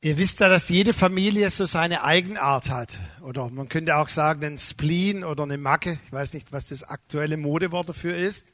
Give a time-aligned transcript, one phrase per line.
[0.00, 3.00] Ihr wisst ja, dass jede Familie so seine Eigenart hat.
[3.20, 5.98] Oder man könnte auch sagen, ein Spleen oder eine Macke.
[6.06, 8.46] Ich weiß nicht, was das aktuelle Modewort dafür ist.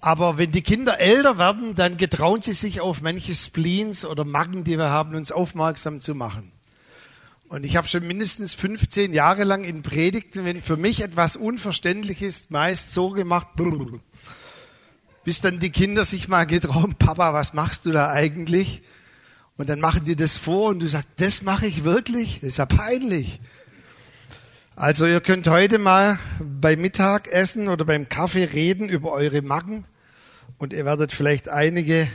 [0.00, 4.62] Aber wenn die Kinder älter werden, dann getrauen sie sich auf manche Spleens oder Macken,
[4.62, 6.52] die wir haben, uns aufmerksam zu machen.
[7.48, 12.22] Und ich habe schon mindestens 15 Jahre lang in Predigten, wenn für mich etwas unverständlich
[12.22, 13.48] ist, meist so gemacht,
[15.24, 18.82] bis dann die Kinder sich mal getrauen, Papa, was machst du da eigentlich?
[19.60, 22.42] Und dann machen die das vor und du sagst, das mache ich wirklich?
[22.42, 23.40] Ist ja peinlich.
[24.74, 29.84] Also ihr könnt heute mal beim Mittagessen oder beim Kaffee reden über eure Macken
[30.56, 32.08] und ihr werdet vielleicht einige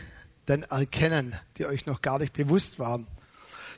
[0.47, 3.05] dann erkennen, die euch noch gar nicht bewusst waren.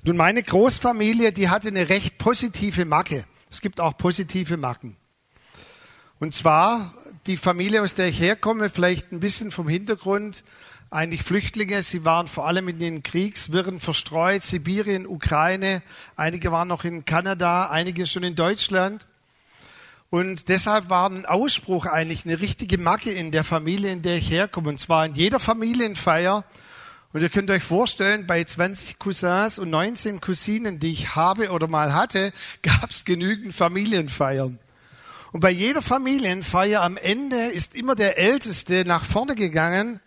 [0.03, 3.25] Nun, meine Großfamilie, die hatte eine recht positive Macke.
[3.51, 4.95] Es gibt auch positive Macken.
[6.19, 6.93] Und zwar
[7.25, 10.45] die Familie, aus der ich herkomme, vielleicht ein bisschen vom Hintergrund,
[10.89, 11.83] eigentlich Flüchtlinge.
[11.83, 15.81] Sie waren vor allem in den Kriegswirren verstreut, Sibirien, Ukraine.
[16.15, 19.05] Einige waren noch in Kanada, einige schon in Deutschland.
[20.09, 24.29] Und deshalb war ein Ausspruch eigentlich eine richtige Macke in der Familie, in der ich
[24.29, 24.69] herkomme.
[24.69, 26.45] Und zwar in jeder Familienfeier.
[27.11, 31.67] Und ihr könnt euch vorstellen, bei 20 Cousins und 19 Cousinen, die ich habe oder
[31.67, 34.59] mal hatte, gab es genügend Familienfeiern.
[35.33, 39.99] Und bei jeder Familienfeier am Ende ist immer der Älteste nach vorne gegangen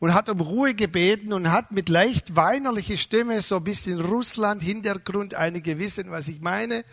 [0.00, 5.34] und hat um Ruhe gebeten und hat mit leicht weinerlicher Stimme, so ein bisschen Russland-Hintergrund,
[5.34, 6.84] einige wissen, was ich meine,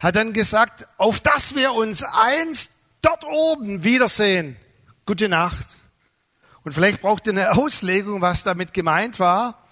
[0.00, 4.56] hat dann gesagt, auf dass wir uns einst dort oben wiedersehen.
[5.06, 5.66] Gute Nacht.
[6.64, 9.62] Und vielleicht braucht ihr eine Auslegung, was damit gemeint war.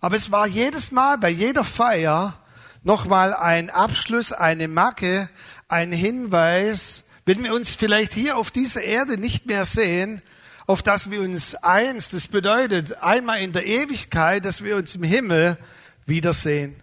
[0.00, 2.36] Aber es war jedes Mal bei jeder Feier
[2.82, 5.30] nochmal ein Abschluss, eine Macke,
[5.68, 10.20] ein Hinweis, wenn wir uns vielleicht hier auf dieser Erde nicht mehr sehen,
[10.66, 15.02] auf das wir uns eins, das bedeutet einmal in der Ewigkeit, dass wir uns im
[15.02, 15.58] Himmel
[16.06, 16.76] wiedersehen.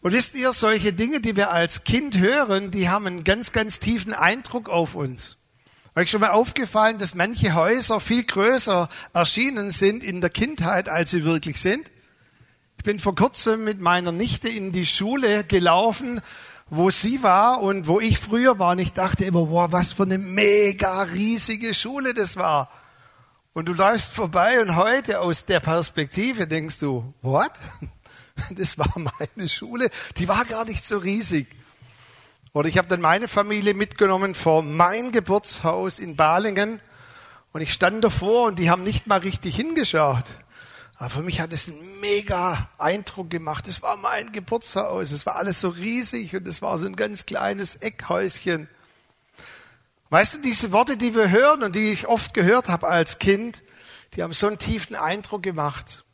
[0.00, 3.80] Und wisst ihr, solche Dinge, die wir als Kind hören, die haben einen ganz, ganz
[3.80, 5.36] tiefen Eindruck auf uns.
[5.94, 11.10] Euch schon mal aufgefallen, dass manche Häuser viel größer erschienen sind in der Kindheit, als
[11.10, 11.92] sie wirklich sind?
[12.78, 16.22] Ich bin vor kurzem mit meiner Nichte in die Schule gelaufen
[16.70, 18.72] wo sie war und wo ich früher war.
[18.72, 22.70] Und ich dachte immer, boah, was für eine mega riesige Schule das war.
[23.52, 27.52] Und du läufst vorbei und heute aus der Perspektive denkst du, what?
[28.52, 29.90] Das war meine Schule.
[30.16, 31.46] Die war gar nicht so riesig.
[32.54, 36.80] Oder ich habe dann meine Familie mitgenommen vor mein Geburtshaus in Balingen
[37.52, 40.24] und ich stand davor und die haben nicht mal richtig hingeschaut.
[41.00, 43.66] Aber für mich hat es einen mega Eindruck gemacht.
[43.66, 45.12] Es war mein Geburtshaus.
[45.12, 48.68] Es war alles so riesig und es war so ein ganz kleines Eckhäuschen.
[50.10, 53.62] Weißt du, diese Worte, die wir hören und die ich oft gehört habe als Kind,
[54.12, 56.04] die haben so einen tiefen Eindruck gemacht.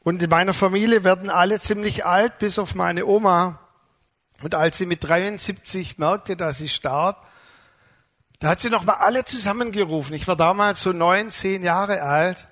[0.00, 3.58] Und in meiner Familie werden alle ziemlich alt, bis auf meine Oma.
[4.42, 7.26] Und als sie mit 73 merkte, dass sie starb,
[8.38, 10.14] da hat sie nochmal alle zusammengerufen.
[10.14, 12.48] Ich war damals so neun, zehn Jahre alt.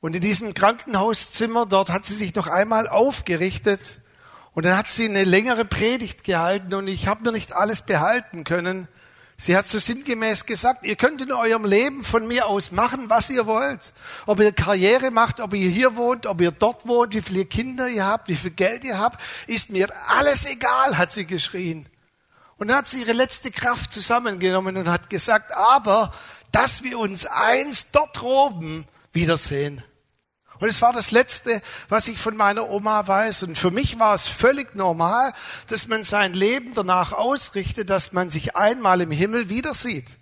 [0.00, 4.00] Und in diesem Krankenhauszimmer, dort hat sie sich noch einmal aufgerichtet
[4.54, 8.44] und dann hat sie eine längere Predigt gehalten und ich habe mir nicht alles behalten
[8.44, 8.88] können.
[9.36, 13.30] Sie hat so sinngemäß gesagt, ihr könnt in eurem Leben von mir aus machen, was
[13.30, 13.94] ihr wollt.
[14.26, 17.88] Ob ihr Karriere macht, ob ihr hier wohnt, ob ihr dort wohnt, wie viele Kinder
[17.88, 21.86] ihr habt, wie viel Geld ihr habt, ist mir alles egal, hat sie geschrien.
[22.58, 26.12] Und dann hat sie ihre letzte Kraft zusammengenommen und hat gesagt, aber
[26.52, 29.82] dass wir uns einst dort oben wiedersehen.
[30.60, 33.44] Und es war das Letzte, was ich von meiner Oma weiß.
[33.44, 35.32] Und für mich war es völlig normal,
[35.68, 40.18] dass man sein Leben danach ausrichtet, dass man sich einmal im Himmel wieder sieht.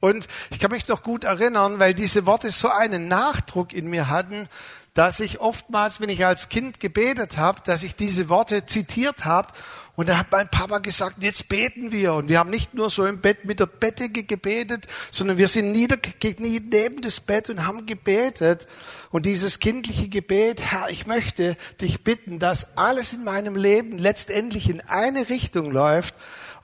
[0.00, 4.08] Und ich kann mich noch gut erinnern, weil diese Worte so einen Nachdruck in mir
[4.08, 4.48] hatten,
[4.94, 9.52] dass ich oftmals, wenn ich als Kind gebetet habe, dass ich diese Worte zitiert habe
[9.96, 12.14] und dann hat mein Papa gesagt, jetzt beten wir.
[12.14, 15.70] Und wir haben nicht nur so im Bett mit der Bettdecke gebetet, sondern wir sind
[15.70, 18.66] niedergekniet neben das Bett und haben gebetet.
[19.10, 24.68] Und dieses kindliche Gebet, Herr, ich möchte dich bitten, dass alles in meinem Leben letztendlich
[24.68, 26.14] in eine Richtung läuft,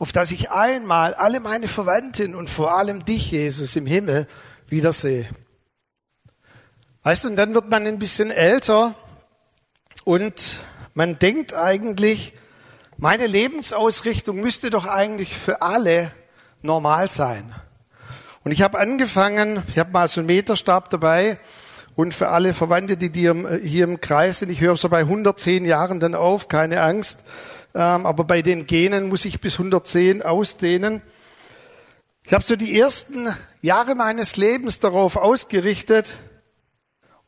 [0.00, 4.26] auf dass ich einmal alle meine Verwandten und vor allem dich, Jesus, im Himmel
[4.66, 5.28] wiedersehe.
[7.04, 8.96] Weißt du, und dann wird man ein bisschen älter
[10.02, 10.56] und
[10.94, 12.34] man denkt eigentlich,
[13.00, 16.12] meine Lebensausrichtung müsste doch eigentlich für alle
[16.60, 17.54] normal sein.
[18.44, 21.38] Und ich habe angefangen, ich habe mal so einen Meterstab dabei
[21.96, 25.98] und für alle Verwandte, die hier im Kreis sind, ich höre so bei 110 Jahren
[25.98, 27.20] dann auf, keine Angst,
[27.74, 31.00] ähm, aber bei den Genen muss ich bis 110 ausdehnen.
[32.24, 36.16] Ich habe so die ersten Jahre meines Lebens darauf ausgerichtet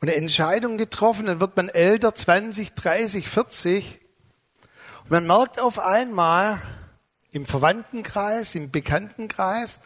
[0.00, 4.01] und eine Entscheidung getroffen, dann wird man älter, 20, 30, 40.
[5.12, 6.58] Man merkt auf einmal
[7.32, 9.80] im Verwandtenkreis, im Bekanntenkreis,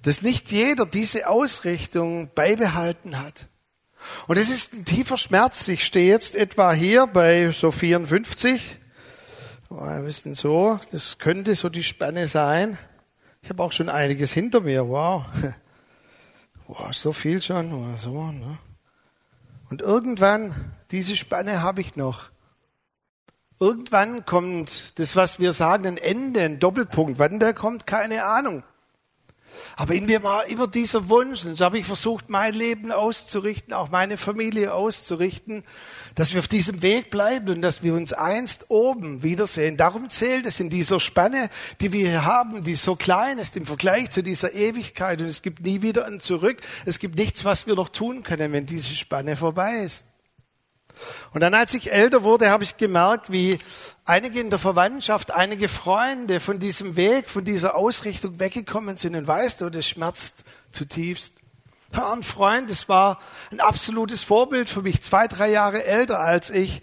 [0.00, 3.46] dass nicht jeder diese Ausrichtung beibehalten hat.
[4.26, 5.68] Und es ist ein tiefer Schmerz.
[5.68, 8.78] Ich stehe jetzt etwa hier bei so 54.
[9.68, 12.78] Ein bisschen so, das könnte so die Spanne sein.
[13.42, 14.88] Ich habe auch schon einiges hinter mir.
[14.88, 15.26] Wow.
[16.68, 17.98] Wow, so viel schon.
[17.98, 18.56] So, ne?
[19.68, 22.30] Und irgendwann, diese Spanne habe ich noch.
[23.62, 27.18] Irgendwann kommt das, was wir sagen, ein Ende, ein Doppelpunkt.
[27.18, 28.62] Wann der kommt, keine Ahnung.
[29.76, 33.74] Aber in mir war immer dieser Wunsch, und so habe ich versucht, mein Leben auszurichten,
[33.74, 35.64] auch meine Familie auszurichten,
[36.14, 39.76] dass wir auf diesem Weg bleiben und dass wir uns einst oben wiedersehen.
[39.76, 41.50] Darum zählt es in dieser Spanne,
[41.82, 45.42] die wir hier haben, die so klein ist im Vergleich zu dieser Ewigkeit und es
[45.42, 46.62] gibt nie wieder ein Zurück.
[46.86, 50.06] Es gibt nichts, was wir noch tun können, wenn diese Spanne vorbei ist.
[51.32, 53.58] Und dann, als ich älter wurde, habe ich gemerkt, wie
[54.04, 59.14] einige in der Verwandtschaft, einige Freunde von diesem Weg, von dieser Ausrichtung weggekommen sind.
[59.14, 61.34] Und weißt du, das schmerzt zutiefst.
[61.92, 63.18] Ein Freund, das war
[63.50, 66.82] ein absolutes Vorbild für mich, zwei, drei Jahre älter als ich.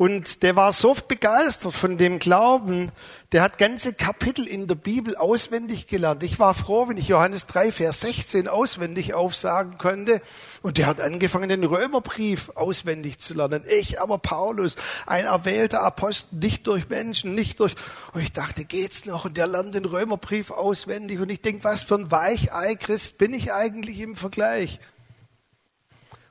[0.00, 2.90] Und der war so begeistert von dem Glauben,
[3.32, 6.22] der hat ganze Kapitel in der Bibel auswendig gelernt.
[6.22, 10.22] Ich war froh, wenn ich Johannes 3, Vers 16 auswendig aufsagen konnte.
[10.62, 13.62] Und der hat angefangen, den Römerbrief auswendig zu lernen.
[13.68, 17.74] Ich aber Paulus, ein erwählter Apostel, nicht durch Menschen, nicht durch...
[18.14, 19.26] Und ich dachte, geht's noch?
[19.26, 21.20] Und der lernt den Römerbrief auswendig.
[21.20, 24.80] Und ich denke, was für ein Weichei-Christ bin ich eigentlich im Vergleich?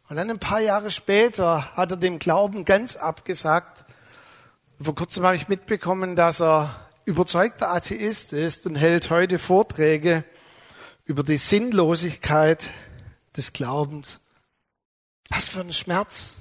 [0.10, 3.86] Und dann ein paar Jahre später hat er dem Glauben ganz abgesagt.
[4.82, 10.24] Vor kurzem habe ich mitbekommen, dass er überzeugter Atheist ist und hält heute Vorträge
[11.06, 12.72] über die Sinnlosigkeit
[13.38, 14.20] des Glaubens.
[15.30, 16.38] Was für ein Schmerz.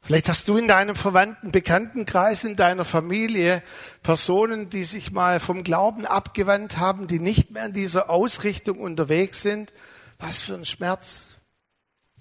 [0.00, 3.64] Vielleicht hast du in deinem verwandten Bekanntenkreis, in deiner Familie
[4.04, 9.42] Personen, die sich mal vom Glauben abgewandt haben, die nicht mehr in dieser Ausrichtung unterwegs
[9.42, 9.72] sind.
[10.20, 11.35] Was für ein Schmerz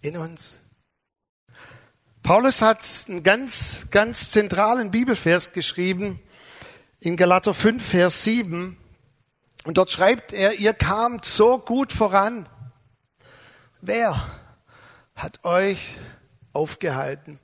[0.01, 0.61] in uns.
[2.23, 6.19] Paulus hat einen ganz, ganz zentralen Bibelvers geschrieben
[6.99, 8.77] in Galater 5, Vers 7.
[9.63, 12.49] Und dort schreibt er, ihr kamt so gut voran.
[13.81, 14.19] Wer
[15.15, 15.97] hat euch
[16.53, 17.39] aufgehalten?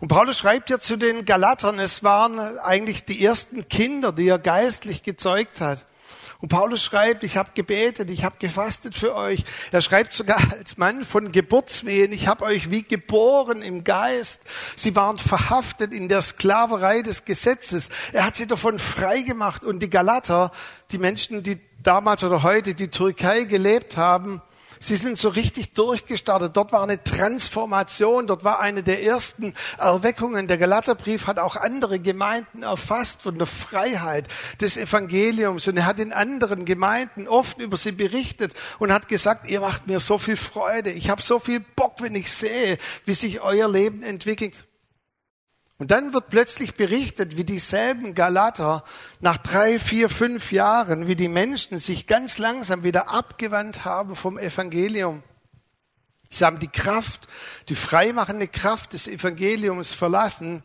[0.00, 4.38] Und Paulus schreibt ja zu den Galatern, es waren eigentlich die ersten Kinder, die er
[4.38, 5.86] geistlich gezeugt hat.
[6.40, 9.44] Und Paulus schreibt, ich habe gebetet, ich habe gefastet für euch.
[9.72, 14.40] Er schreibt sogar als Mann von Geburtswehen, ich habe euch wie geboren im Geist.
[14.76, 17.90] Sie waren verhaftet in der Sklaverei des Gesetzes.
[18.12, 19.64] Er hat sie davon frei gemacht.
[19.64, 20.50] Und die Galater,
[20.92, 24.42] die Menschen, die damals oder heute die Türkei gelebt haben,
[24.78, 26.56] Sie sind so richtig durchgestartet.
[26.56, 28.26] Dort war eine Transformation.
[28.26, 30.48] Dort war eine der ersten Erweckungen.
[30.48, 34.26] Der Galaterbrief hat auch andere Gemeinden erfasst von der Freiheit
[34.60, 35.66] des Evangeliums.
[35.68, 39.86] Und er hat in anderen Gemeinden oft über sie berichtet und hat gesagt, ihr macht
[39.86, 40.90] mir so viel Freude.
[40.90, 44.64] Ich habe so viel Bock, wenn ich sehe, wie sich euer Leben entwickelt.
[45.78, 48.82] Und dann wird plötzlich berichtet, wie dieselben Galater
[49.20, 54.38] nach drei, vier, fünf Jahren, wie die Menschen sich ganz langsam wieder abgewandt haben vom
[54.38, 55.22] Evangelium.
[56.30, 57.28] Sie haben die Kraft,
[57.68, 60.62] die freimachende Kraft des Evangeliums verlassen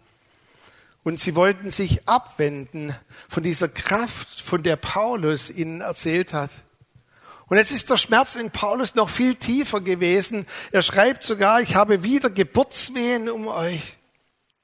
[1.03, 2.95] und sie wollten sich abwenden
[3.27, 6.51] von dieser Kraft, von der Paulus ihnen erzählt hat.
[7.47, 10.47] Und jetzt ist der Schmerz in Paulus noch viel tiefer gewesen.
[10.71, 13.97] Er schreibt sogar, ich habe wieder Geburtswehen um euch.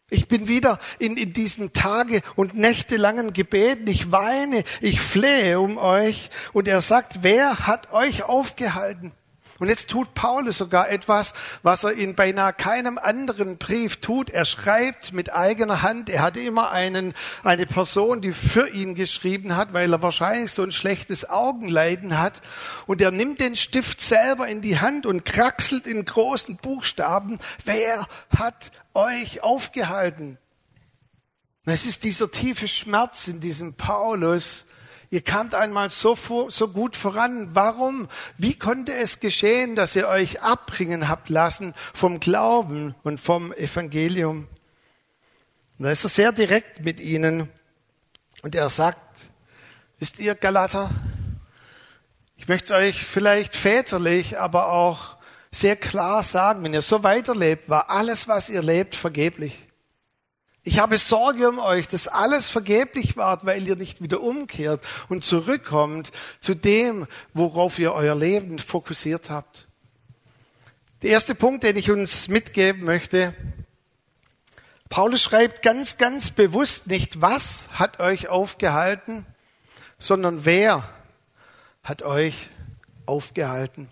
[0.10, 3.88] Ich bin wieder in, in diesen Tage und nächtelangen Gebeten.
[3.88, 6.30] Ich weine, ich flehe um euch.
[6.54, 9.12] Und er sagt, wer hat euch aufgehalten?
[9.60, 11.34] Und jetzt tut Paulus sogar etwas,
[11.64, 14.30] was er in beinahe keinem anderen Brief tut.
[14.30, 16.10] Er schreibt mit eigener Hand.
[16.10, 20.64] Er hatte immer einen, eine Person, die für ihn geschrieben hat, weil er wahrscheinlich so
[20.64, 22.42] ein schlechtes Augenleiden hat.
[22.86, 27.40] Und er nimmt den Stift selber in die Hand und kraxelt in großen Buchstaben.
[27.66, 28.06] Wer
[28.38, 30.38] hat euch aufgehalten?
[31.66, 34.66] Es ist dieser tiefe Schmerz in diesem Paulus,
[35.10, 36.18] Ihr kamt einmal so,
[36.50, 37.56] so gut voran.
[37.56, 38.10] Warum?
[38.38, 44.48] Wie konnte es geschehen, dass ihr euch abbringen habt lassen vom Glauben und vom Evangelium?
[45.78, 47.50] Und da ist er sehr direkt mit ihnen.
[48.42, 49.00] Und er sagt,
[50.00, 50.90] wisst ihr Galater,
[52.36, 55.18] ich möchte euch vielleicht väterlich, aber auch
[55.52, 59.67] sehr klar sagen, wenn ihr so weiterlebt, war alles, was ihr lebt, vergeblich.
[60.68, 65.24] Ich habe Sorge um euch, dass alles vergeblich wart, weil ihr nicht wieder umkehrt und
[65.24, 69.66] zurückkommt zu dem, worauf ihr euer Leben fokussiert habt.
[71.04, 73.34] Der erste Punkt, den ich uns mitgeben möchte,
[74.90, 79.26] Paulus schreibt ganz, ganz bewusst nicht, was hat euch aufgehalten,
[79.98, 80.84] sondern wer
[81.82, 82.50] hat euch
[83.06, 83.88] aufgehalten.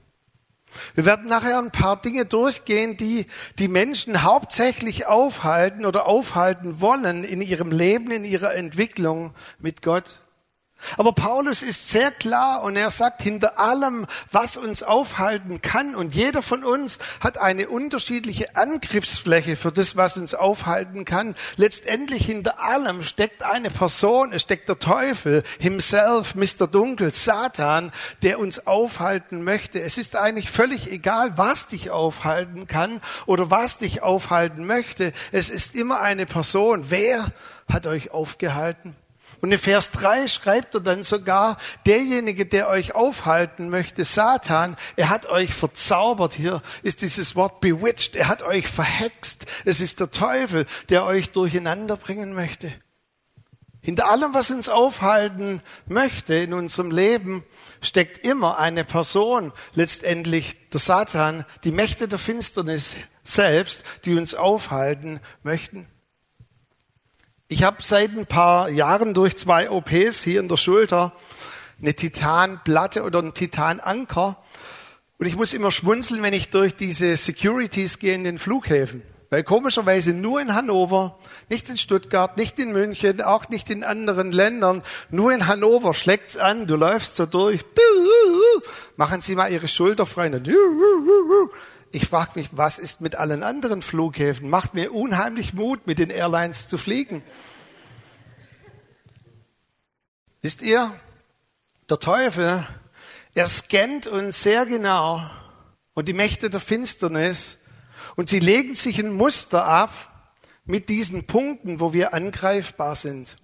[0.94, 3.26] Wir werden nachher ein paar Dinge durchgehen, die
[3.60, 10.25] die Menschen hauptsächlich aufhalten oder aufhalten wollen in ihrem Leben, in ihrer Entwicklung mit Gott.
[10.98, 16.14] Aber Paulus ist sehr klar und er sagt, hinter allem, was uns aufhalten kann, und
[16.14, 21.36] jeder von uns hat eine unterschiedliche Angriffsfläche für das, was uns aufhalten kann.
[21.58, 26.68] Letztendlich hinter allem steckt eine Person, es steckt der Teufel, himself, Mr.
[26.68, 27.92] Dunkel, Satan,
[28.22, 29.82] der uns aufhalten möchte.
[29.82, 35.14] Es ist eigentlich völlig egal, was dich aufhalten kann oder was dich aufhalten möchte.
[35.32, 36.86] Es ist immer eine Person.
[36.90, 37.32] Wer
[37.68, 38.96] hat euch aufgehalten?
[39.42, 45.10] Und in Vers 3 schreibt er dann sogar, derjenige, der euch aufhalten möchte, Satan, er
[45.10, 46.34] hat euch verzaubert.
[46.34, 48.16] Hier ist dieses Wort bewitched.
[48.16, 49.46] Er hat euch verhext.
[49.66, 52.74] Es ist der Teufel, der euch durcheinander bringen möchte.
[53.86, 57.44] Hinter allem, was uns aufhalten möchte in unserem Leben,
[57.82, 65.20] steckt immer eine Person, letztendlich der Satan, die Mächte der Finsternis selbst, die uns aufhalten
[65.44, 65.88] möchten.
[67.48, 71.14] Ich habe seit ein paar Jahren durch zwei OPs hier in der Schulter
[71.80, 74.38] eine Titanplatte oder einen Titananker.
[75.20, 79.04] Und ich muss immer schmunzeln, wenn ich durch diese Securities gehe in den Flughäfen.
[79.30, 84.32] Weil komischerweise nur in Hannover, nicht in Stuttgart, nicht in München, auch nicht in anderen
[84.32, 87.64] Ländern, nur in Hannover schlägt's an, du läufst so durch,
[88.98, 90.32] machen Sie mal Ihre Schulter frei.
[91.96, 94.50] Ich frage mich, was ist mit allen anderen Flughäfen?
[94.50, 97.24] Macht mir unheimlich Mut, mit den Airlines zu fliegen.
[100.42, 100.94] Wisst ihr,
[101.90, 102.68] der Teufel,
[103.34, 105.22] er scannt uns sehr genau
[105.94, 107.60] und die Mächte der Finsternis
[108.18, 109.94] und sie legen sich ein Muster ab
[110.66, 113.38] mit diesen Punkten, wo wir angreifbar sind.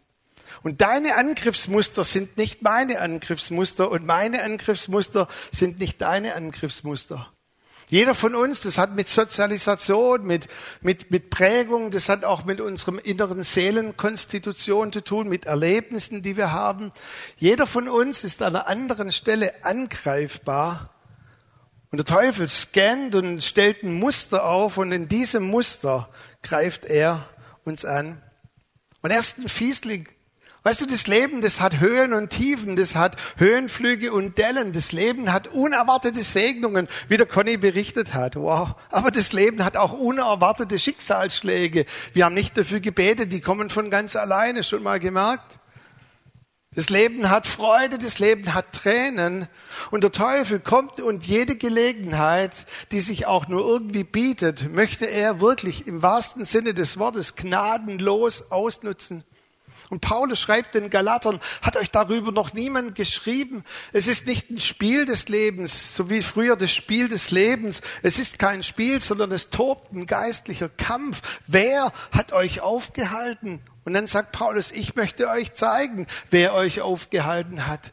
[0.62, 7.32] Und deine Angriffsmuster sind nicht meine Angriffsmuster und meine Angriffsmuster sind nicht deine Angriffsmuster.
[7.92, 10.48] Jeder von uns, das hat mit Sozialisation, mit,
[10.80, 16.38] mit, mit Prägung, das hat auch mit unserem inneren Seelenkonstitution zu tun, mit Erlebnissen, die
[16.38, 16.94] wir haben.
[17.36, 20.90] Jeder von uns ist an einer anderen Stelle angreifbar.
[21.92, 26.08] Und der Teufel scannt und stellt ein Muster auf und in diesem Muster
[26.44, 27.28] greift er
[27.66, 28.24] uns an.
[29.02, 30.08] Und er ist ein Fiesling,
[30.64, 34.74] Weißt du, das Leben, das hat Höhen und Tiefen, das hat Höhenflüge und Dellen.
[34.74, 38.36] Das Leben hat unerwartete Segnungen, wie der Conny berichtet hat.
[38.36, 38.76] Wow.
[38.92, 41.88] Aber das Leben hat auch unerwartete Schicksalsschläge.
[42.14, 45.58] Wir haben nicht dafür gebetet, die kommen von ganz alleine, schon mal gemerkt.
[46.76, 49.48] Das Leben hat Freude, das Leben hat Tränen.
[49.90, 55.42] Und der Teufel kommt und jede Gelegenheit, die sich auch nur irgendwie bietet, möchte er
[55.42, 59.24] wirklich im wahrsten Sinne des Wortes gnadenlos ausnutzen.
[59.92, 63.66] Und Paulus schreibt den Galatern, hat euch darüber noch niemand geschrieben?
[63.92, 67.82] Es ist nicht ein Spiel des Lebens, so wie früher das Spiel des Lebens.
[68.02, 71.22] Es ist kein Spiel, sondern es tobt ein geistlicher Kampf.
[71.46, 73.60] Wer hat euch aufgehalten?
[73.84, 77.92] Und dann sagt Paulus, ich möchte euch zeigen, wer euch aufgehalten hat.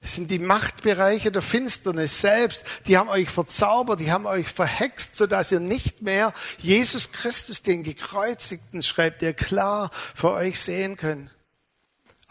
[0.00, 5.16] Es sind die Machtbereiche der Finsternis selbst, die haben euch verzaubert, die haben euch verhext,
[5.16, 11.33] sodass ihr nicht mehr Jesus Christus, den Gekreuzigten, schreibt ihr klar, vor euch sehen könnt.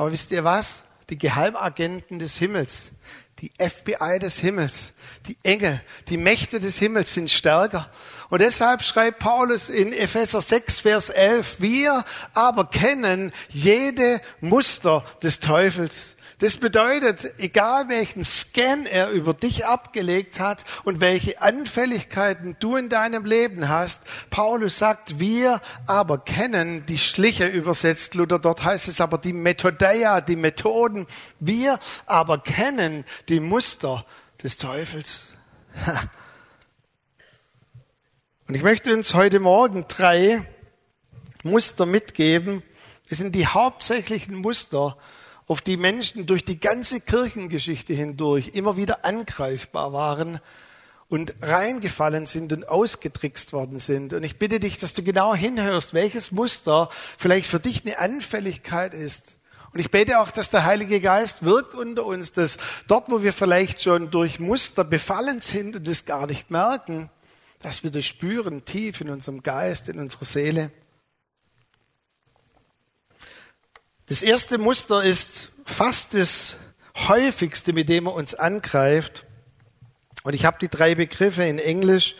[0.03, 0.83] Aber wisst ihr was?
[1.09, 2.91] Die Geheimagenten des Himmels,
[3.39, 4.91] die FBI des Himmels,
[5.27, 5.79] die Engel,
[6.09, 7.89] die Mächte des Himmels sind stärker.
[8.29, 15.39] Und deshalb schreibt Paulus in Epheser 6, Vers 11, wir aber kennen jede Muster des
[15.39, 16.12] Teufels.
[16.39, 22.89] Das bedeutet, egal welchen Scan er über dich abgelegt hat und welche Anfälligkeiten du in
[22.89, 28.99] deinem Leben hast, Paulus sagt, wir aber kennen die Schliche übersetzt, Luther, dort heißt es
[28.99, 31.07] aber die Methodeia, die Methoden,
[31.39, 34.05] wir aber kennen die Muster
[34.41, 35.27] des Teufels.
[38.47, 40.45] Und ich möchte uns heute Morgen drei
[41.43, 42.63] Muster mitgeben.
[43.09, 44.97] Das sind die hauptsächlichen Muster,
[45.47, 50.39] auf die Menschen durch die ganze Kirchengeschichte hindurch immer wieder angreifbar waren
[51.09, 54.13] und reingefallen sind und ausgetrickst worden sind.
[54.13, 58.93] Und ich bitte dich, dass du genau hinhörst, welches Muster vielleicht für dich eine Anfälligkeit
[58.93, 59.37] ist.
[59.73, 62.57] Und ich bete auch, dass der Heilige Geist wirkt unter uns, dass
[62.87, 67.09] dort, wo wir vielleicht schon durch Muster befallen sind und es gar nicht merken,
[67.59, 70.71] dass wir das spüren tief in unserem Geist, in unserer Seele.
[74.07, 76.57] Das erste Muster ist fast das
[76.95, 79.25] häufigste, mit dem er uns angreift.
[80.23, 82.15] Und ich habe die drei Begriffe in Englisch.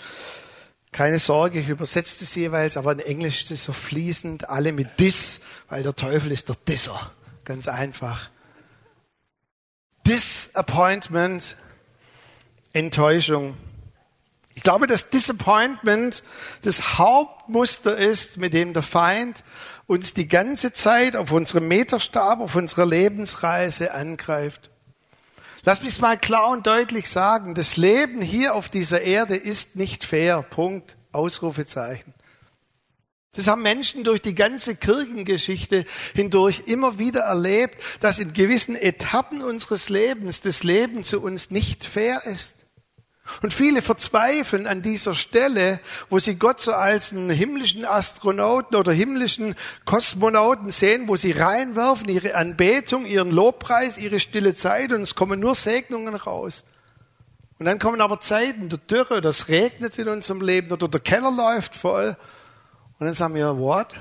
[0.94, 5.00] Keine Sorge, ich übersetze es jeweils, aber in Englisch ist es so fließend, alle mit
[5.00, 7.12] Dis, weil der Teufel ist der Disser.
[7.44, 8.30] Ganz einfach.
[10.06, 11.58] Disappointment,
[12.72, 13.58] Enttäuschung.
[14.56, 16.24] Ich glaube, dass Disappointment
[16.62, 19.44] das Hauptmuster ist, mit dem der Feind
[19.88, 24.70] uns die ganze Zeit auf unserem Meterstab, auf unserer Lebensreise angreift.
[25.66, 30.04] Lass mich mal klar und deutlich sagen, das Leben hier auf dieser Erde ist nicht
[30.04, 30.42] fair.
[30.42, 30.98] Punkt.
[31.14, 32.14] Ausrufezeichen.
[33.36, 39.42] Das haben Menschen durch die ganze Kirchengeschichte hindurch immer wieder erlebt, dass in gewissen Etappen
[39.42, 42.63] unseres Lebens das Leben zu uns nicht fair ist.
[43.42, 48.92] Und viele verzweifeln an dieser Stelle, wo sie Gott so als einen himmlischen Astronauten oder
[48.92, 55.16] himmlischen Kosmonauten sehen, wo sie reinwerfen ihre Anbetung, ihren Lobpreis, ihre stille Zeit und es
[55.16, 56.66] kommen nur Segnungen raus.
[57.60, 61.32] Und dann kommen aber Zeiten der Dürre, das regnet in unserem Leben oder der Keller
[61.32, 62.18] läuft voll.
[63.00, 63.96] Und dann sagen wir, what?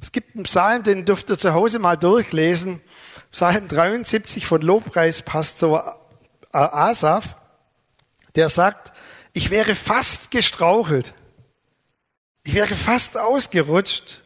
[0.00, 2.80] Es gibt einen Psalm, den dürft ihr zu Hause mal durchlesen.
[3.32, 6.00] Psalm 73 von Lobpreispastor
[6.52, 7.36] Asaf
[8.36, 8.92] der sagt,
[9.32, 11.14] ich wäre fast gestrauchelt.
[12.44, 14.22] Ich wäre fast ausgerutscht.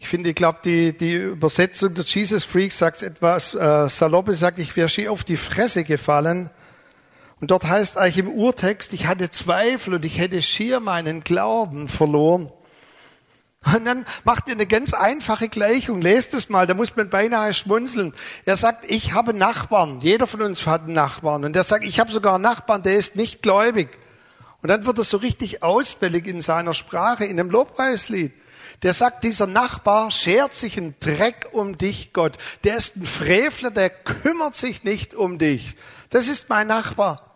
[0.00, 4.58] Ich finde, ich glaube, die, die Übersetzung der Jesus Freak sagt etwas äh, saloppe, sagt,
[4.58, 6.50] ich wäre schier auf die Fresse gefallen.
[7.40, 11.88] Und dort heißt eigentlich im Urtext, ich hatte Zweifel und ich hätte schier meinen Glauben
[11.88, 12.52] verloren.
[13.64, 16.00] Und dann macht er eine ganz einfache Gleichung.
[16.00, 18.14] Lest es mal, da muss man beinahe schmunzeln.
[18.44, 20.00] Er sagt, ich habe Nachbarn.
[20.00, 21.44] Jeder von uns hat einen Nachbarn.
[21.44, 23.98] Und er sagt, ich habe sogar einen Nachbarn, der ist nicht gläubig.
[24.62, 28.32] Und dann wird er so richtig ausfällig in seiner Sprache, in einem Lobpreislied.
[28.82, 32.38] Der sagt, dieser Nachbar schert sich einen Dreck um dich, Gott.
[32.62, 35.76] Der ist ein Frevler, der kümmert sich nicht um dich.
[36.10, 37.27] Das ist mein Nachbar.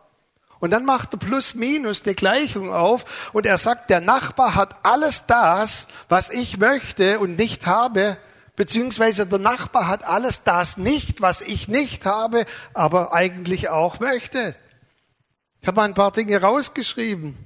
[0.63, 4.87] Und dann macht er plus minus die Gleichung auf und er sagt, der Nachbar hat
[4.87, 8.17] alles das, was ich möchte und nicht habe,
[8.55, 14.55] beziehungsweise der Nachbar hat alles das nicht, was ich nicht habe, aber eigentlich auch möchte.
[15.61, 17.37] Ich habe mal ein paar Dinge rausgeschrieben.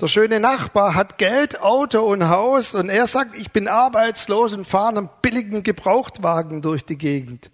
[0.00, 4.64] Der schöne Nachbar hat Geld, Auto und Haus und er sagt, ich bin arbeitslos und
[4.64, 7.50] fahre einen billigen Gebrauchtwagen durch die Gegend.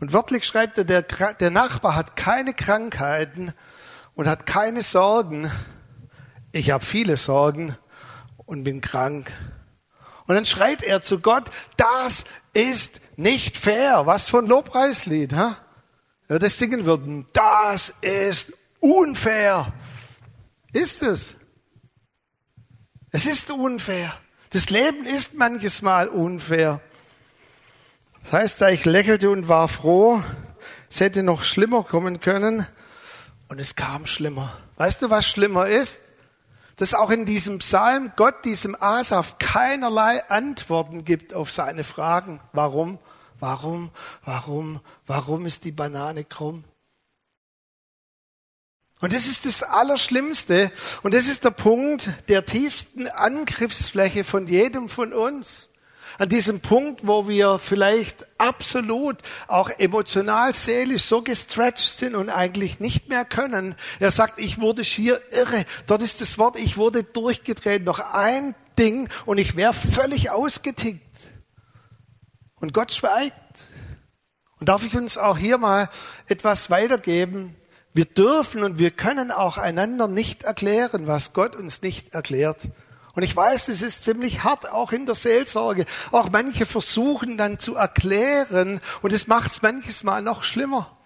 [0.00, 3.54] Und wörtlich schreibt er, der, der Nachbar hat keine Krankheiten
[4.14, 5.50] und hat keine Sorgen.
[6.52, 7.76] Ich habe viele Sorgen
[8.36, 9.32] und bin krank.
[10.26, 14.06] Und dann schreit er zu Gott, das ist nicht fair.
[14.06, 15.56] Was für ein Lobpreislied, ha?
[16.28, 17.26] Ja, das singen würden.
[17.32, 19.72] Das ist unfair.
[20.72, 21.34] Ist es?
[23.10, 24.14] Es ist unfair.
[24.50, 26.80] Das Leben ist manches Mal unfair.
[28.24, 30.22] Das heißt, ich lächelte und war froh.
[30.88, 32.66] Es hätte noch schlimmer kommen können.
[33.52, 34.56] Und es kam schlimmer.
[34.76, 36.00] Weißt du, was schlimmer ist?
[36.76, 42.40] Dass auch in diesem Psalm Gott diesem Asaf keinerlei Antworten gibt auf seine Fragen.
[42.54, 42.98] Warum?
[43.40, 43.90] Warum?
[44.24, 44.80] Warum?
[45.06, 46.64] Warum ist die Banane krumm?
[49.00, 50.72] Und das ist das Allerschlimmste.
[51.02, 55.68] Und das ist der Punkt der tiefsten Angriffsfläche von jedem von uns
[56.18, 62.80] an diesem Punkt, wo wir vielleicht absolut auch emotional, seelisch so gestretched sind und eigentlich
[62.80, 63.74] nicht mehr können.
[64.00, 65.64] Er sagt, ich wurde schier irre.
[65.86, 67.84] Dort ist das Wort, ich wurde durchgedreht.
[67.84, 71.00] Noch ein Ding und ich wäre völlig ausgetickt.
[72.56, 73.36] Und Gott schweigt.
[74.60, 75.88] Und darf ich uns auch hier mal
[76.28, 77.56] etwas weitergeben?
[77.94, 82.68] Wir dürfen und wir können auch einander nicht erklären, was Gott uns nicht erklärt.
[83.14, 85.86] Und ich weiß, es ist ziemlich hart, auch in der Seelsorge.
[86.10, 90.96] Auch manche versuchen dann zu erklären und es macht es manches Mal noch schlimmer.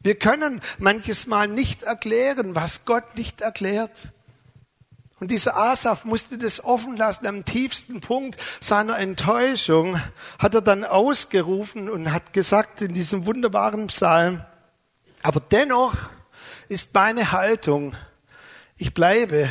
[0.00, 4.12] Wir können manches Mal nicht erklären, was Gott nicht erklärt.
[5.20, 7.28] Und dieser Asaf musste das offen lassen.
[7.28, 10.00] Am tiefsten Punkt seiner Enttäuschung
[10.40, 14.44] hat er dann ausgerufen und hat gesagt in diesem wunderbaren Psalm,
[15.22, 15.94] aber dennoch
[16.68, 17.94] ist meine Haltung,
[18.76, 19.48] ich bleibe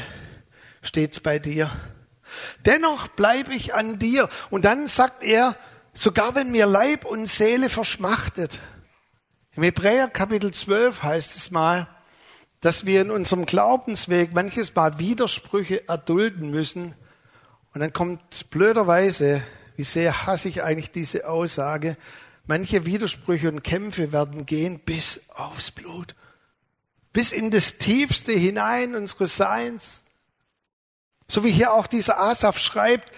[0.81, 1.69] stets bei dir.
[2.65, 4.29] Dennoch bleibe ich an dir.
[4.49, 5.55] Und dann sagt er,
[5.93, 8.59] sogar wenn mir Leib und Seele verschmachtet.
[9.55, 11.87] Im Hebräer Kapitel 12 heißt es mal,
[12.61, 16.93] dass wir in unserem Glaubensweg manches Mal Widersprüche erdulden müssen.
[17.73, 19.41] Und dann kommt blöderweise,
[19.75, 21.97] wie sehr hasse ich eigentlich diese Aussage,
[22.45, 26.15] manche Widersprüche und Kämpfe werden gehen bis aufs Blut,
[27.13, 30.03] bis in das Tiefste hinein unseres Seins.
[31.31, 33.09] So wie hier auch dieser Asaf schreibt,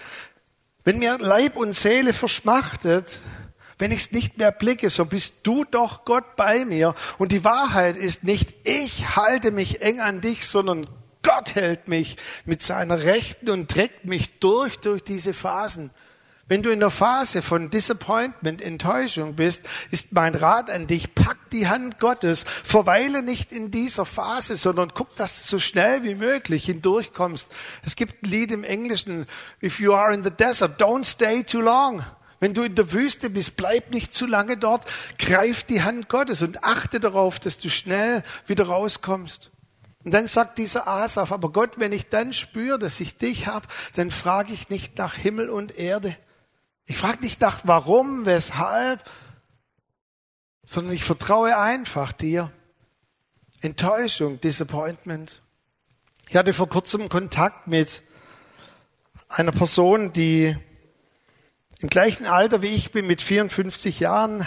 [0.84, 3.18] wenn mir Leib und Seele verschmachtet,
[3.76, 6.94] wenn ich es nicht mehr blicke, so bist du doch Gott bei mir.
[7.18, 10.86] Und die Wahrheit ist nicht, ich halte mich eng an dich, sondern
[11.24, 15.90] Gott hält mich mit seiner Rechten und trägt mich durch, durch diese Phasen.
[16.46, 21.38] Wenn du in der Phase von Disappointment, Enttäuschung bist, ist mein Rat an dich, pack
[21.50, 26.14] die Hand Gottes, verweile nicht in dieser Phase, sondern guck, dass du so schnell wie
[26.14, 27.46] möglich hindurchkommst.
[27.82, 29.26] Es gibt ein Lied im Englischen,
[29.62, 32.04] if you are in the desert, don't stay too long.
[32.40, 34.84] Wenn du in der Wüste bist, bleib nicht zu lange dort,
[35.18, 39.50] greif die Hand Gottes und achte darauf, dass du schnell wieder rauskommst.
[40.04, 43.66] Und dann sagt dieser Asaf, aber Gott, wenn ich dann spüre, dass ich dich hab,
[43.94, 46.14] dann frage ich nicht nach Himmel und Erde.
[46.86, 49.02] Ich frage nicht nach warum, weshalb,
[50.66, 52.52] sondern ich vertraue einfach dir.
[53.62, 55.40] Enttäuschung, Disappointment.
[56.28, 58.02] Ich hatte vor kurzem Kontakt mit
[59.28, 60.56] einer Person, die
[61.78, 64.46] im gleichen Alter wie ich bin, mit 54 Jahren,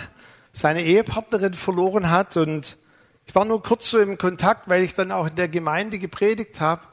[0.52, 2.78] seine Ehepartnerin verloren hat und
[3.26, 6.60] ich war nur kurz so im Kontakt, weil ich dann auch in der Gemeinde gepredigt
[6.62, 6.84] habe.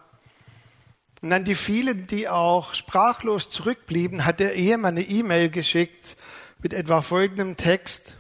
[1.25, 6.19] Und an die vielen, die auch sprachlos zurückblieben, hat der Ehemann eine E-Mail geschickt
[6.61, 8.19] mit etwa folgendem Text.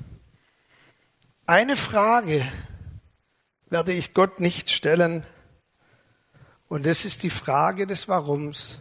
[1.44, 2.50] Eine Frage
[3.68, 5.22] werde ich Gott nicht stellen.
[6.66, 8.80] Und das ist die Frage des Warums.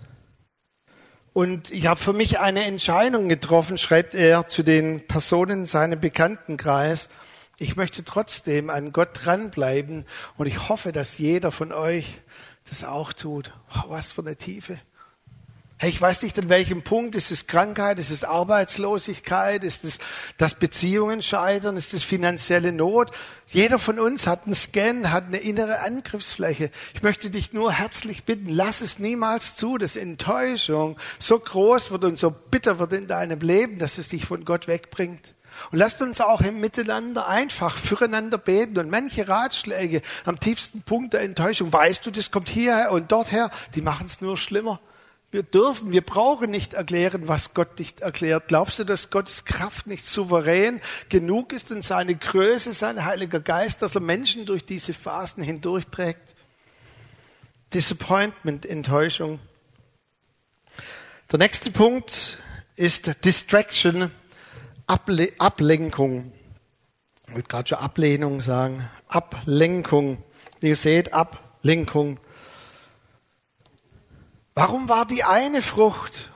[1.33, 5.99] Und ich habe für mich eine Entscheidung getroffen, schreibt er zu den Personen in seinem
[5.99, 7.09] Bekanntenkreis.
[7.57, 10.05] Ich möchte trotzdem an Gott dranbleiben
[10.37, 12.21] und ich hoffe, dass jeder von euch
[12.69, 13.51] das auch tut.
[13.73, 14.79] Wow, was für eine Tiefe.
[15.83, 17.13] Hey, ich weiß nicht, an welchem Punkt.
[17.13, 17.99] Ist es Krankheit?
[17.99, 19.65] Ist es Arbeitslosigkeit?
[19.65, 19.99] Ist es,
[20.37, 21.75] dass Beziehungen scheitern?
[21.75, 23.11] Ist es finanzielle Not?
[23.47, 26.71] Jeder von uns hat einen Scan, hat eine innere Angriffsfläche.
[26.93, 32.05] Ich möchte dich nur herzlich bitten, lass es niemals zu, dass Enttäuschung so groß wird
[32.05, 35.35] und so bitter wird in deinem Leben, dass es dich von Gott wegbringt.
[35.71, 41.13] Und lasst uns auch im Miteinander einfach füreinander beten und manche Ratschläge am tiefsten Punkt
[41.13, 44.79] der Enttäuschung, weißt du, das kommt hierher und dorther, die machen es nur schlimmer.
[45.33, 48.49] Wir dürfen, wir brauchen nicht erklären, was Gott nicht erklärt.
[48.49, 53.81] Glaubst du, dass Gottes Kraft nicht souverän genug ist und seine Größe, sein Heiliger Geist,
[53.81, 56.35] dass er Menschen durch diese Phasen hindurchträgt?
[57.73, 59.39] Disappointment, Enttäuschung.
[61.31, 62.37] Der nächste Punkt
[62.75, 64.11] ist Distraction.
[64.87, 66.33] Able Ablenkung.
[67.27, 68.89] Ich würde gerade schon Ablehnung sagen.
[69.07, 70.23] Ablenkung.
[70.61, 72.19] Ihr seht, Ablenkung.
[74.55, 76.31] Warum war die eine Frucht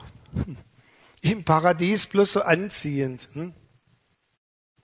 [1.20, 3.28] im Paradies bloß so anziehend?
[3.34, 3.54] Hm?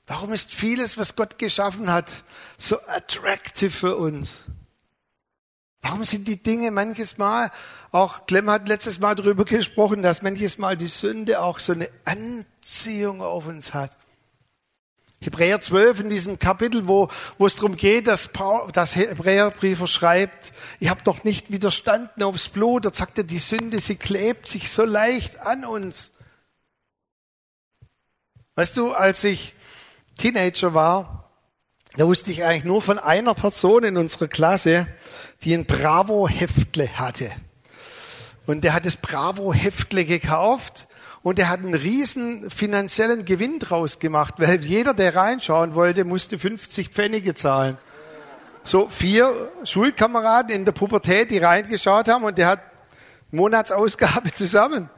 [0.07, 2.25] Warum ist vieles, was Gott geschaffen hat,
[2.59, 4.45] so attractive für uns?
[5.85, 7.51] Warum sind die Dinge manches Mal,
[7.93, 11.91] auch Clem hat letztes Mal darüber gesprochen, dass manches Mal die Sünde auch so eine
[12.07, 13.95] Anziehung auf uns hat.
[15.21, 20.55] Hebräer 12 in diesem Kapitel, wo, wo es darum geht, dass Paul, das Hebräerbriefer schreibt,
[20.81, 22.87] ihr habt doch nicht widerstanden aufs Blut.
[22.87, 26.13] Da sagt er, die Sünde, sie klebt sich so leicht an uns.
[28.55, 29.55] Weißt du, als ich
[30.17, 31.24] Teenager war,
[31.97, 34.89] da wusste ich eigentlich nur von einer Person in unserer Klasse,
[35.45, 37.31] die ein Bravo-Heftle hatte.
[38.47, 40.89] Und der hat das Bravo-Heftle gekauft
[41.23, 46.39] und er hat einen riesen finanziellen Gewinn draus gemacht, weil jeder, der reinschauen wollte, musste
[46.39, 47.79] 50 Pfennige zahlen.
[48.65, 52.61] So vier Schulkameraden in der Pubertät, die reingeschaut haben und der hat
[53.31, 54.91] Monatsausgabe zusammen.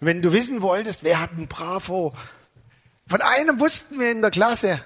[0.00, 2.12] Wenn du wissen wolltest, wer hat ein Bravo
[3.12, 4.82] von einem wussten wir in der Klasse.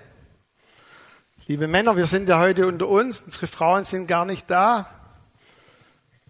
[1.46, 4.90] Liebe Männer, wir sind ja heute unter uns, unsere Frauen sind gar nicht da.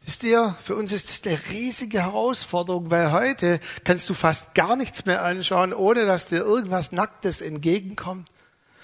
[0.05, 4.77] Wisst ihr, für uns ist das eine riesige Herausforderung, weil heute kannst du fast gar
[4.77, 8.29] nichts mehr anschauen, ohne dass dir irgendwas Nacktes entgegenkommt.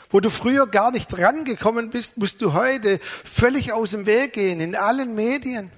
[0.09, 2.99] Wo du früher gar nicht rangekommen bist, musst du heute
[3.31, 5.71] völlig aus dem Weg gehen, in allen Medien.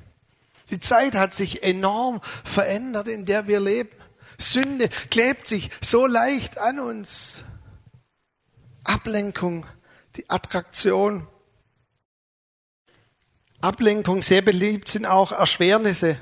[0.70, 3.90] Die Zeit hat sich enorm verändert, in der wir leben.
[4.38, 7.42] Sünde klebt sich so leicht an uns.
[8.84, 9.66] Ablenkung,
[10.16, 11.26] die Attraktion.
[13.60, 16.18] Ablenkung, sehr beliebt sind auch Erschwernisse.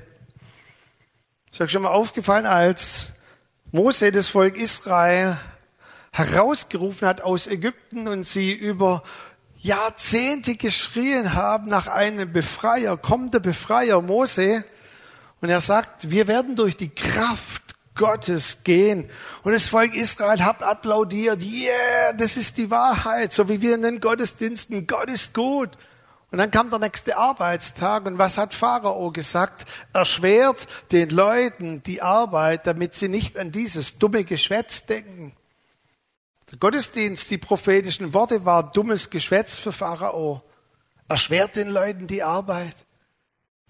[1.50, 3.12] Ist euch schon mal aufgefallen, als
[3.72, 5.36] Mose das Volk Israel
[6.12, 9.02] herausgerufen hat aus Ägypten und sie über
[9.58, 14.64] Jahrzehnte geschrien haben nach einem Befreier, kommt der Befreier Mose.
[15.40, 17.61] Und er sagt, wir werden durch die Kraft
[17.94, 19.10] Gottes gehen.
[19.42, 21.42] Und das Volk Israel hat applaudiert.
[21.42, 23.32] Yeah, das ist die Wahrheit.
[23.32, 24.86] So wie wir in den Gottesdiensten.
[24.86, 25.70] Gott ist gut.
[26.30, 28.06] Und dann kam der nächste Arbeitstag.
[28.06, 29.66] Und was hat Pharao gesagt?
[29.92, 35.34] Erschwert den Leuten die Arbeit, damit sie nicht an dieses dumme Geschwätz denken.
[36.50, 40.42] Der Gottesdienst, die prophetischen Worte war dummes Geschwätz für Pharao.
[41.08, 42.74] erschwert den Leuten die Arbeit.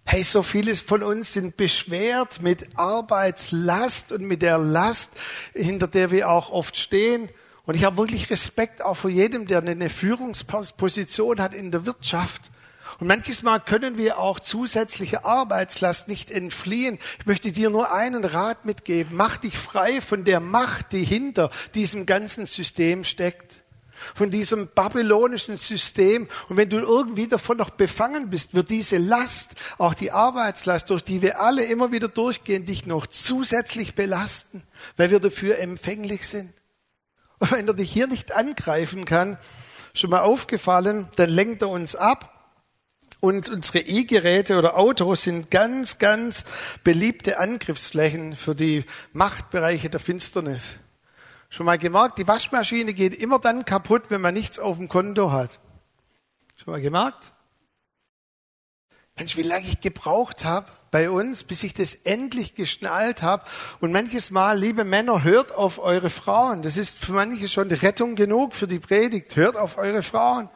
[0.04, 5.08] Hey, so viele von uns sind beschwert mit Arbeitslast und mit der Last,
[5.54, 7.30] hinter der wir auch oft stehen.
[7.64, 12.50] Und ich habe wirklich Respekt auch vor jedem, der eine Führungsposition hat in der Wirtschaft.
[12.98, 16.98] Und manches Mal können wir auch zusätzliche Arbeitslast nicht entfliehen.
[17.20, 19.16] Ich möchte dir nur einen Rat mitgeben.
[19.16, 23.61] Mach dich frei von der Macht, die hinter diesem ganzen System steckt.
[24.14, 26.28] Von diesem babylonischen System.
[26.48, 31.02] Und wenn du irgendwie davon noch befangen bist, wird diese Last, auch die Arbeitslast, durch
[31.02, 34.62] die wir alle immer wieder durchgehen, dich noch zusätzlich belasten,
[34.96, 36.52] weil wir dafür empfänglich sind.
[37.38, 39.38] Und wenn er dich hier nicht angreifen kann,
[39.94, 42.28] schon mal aufgefallen, dann lenkt er uns ab.
[43.24, 46.44] Und unsere E-Geräte oder Autos sind ganz, ganz
[46.82, 50.78] beliebte Angriffsflächen für die Machtbereiche der Finsternis.
[51.52, 55.32] Schon mal gemerkt, die Waschmaschine geht immer dann kaputt, wenn man nichts auf dem Konto
[55.32, 55.60] hat.
[56.56, 57.34] Schon mal gemerkt?
[59.16, 63.44] Mensch, wie lange ich gebraucht habe bei uns, bis ich das endlich geschnallt habe.
[63.80, 66.62] Und manches Mal, liebe Männer, hört auf eure Frauen.
[66.62, 69.36] Das ist für manche schon Rettung genug für die Predigt.
[69.36, 70.48] Hört auf eure Frauen.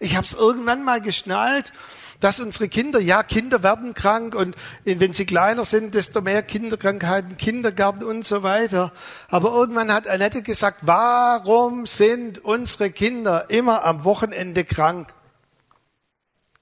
[0.00, 1.72] Ich habe es irgendwann mal geschnallt,
[2.20, 7.36] dass unsere Kinder, ja, Kinder werden krank und wenn sie kleiner sind, desto mehr Kinderkrankheiten,
[7.36, 8.92] Kindergarten und so weiter.
[9.28, 15.12] Aber irgendwann hat Annette gesagt, warum sind unsere Kinder immer am Wochenende krank?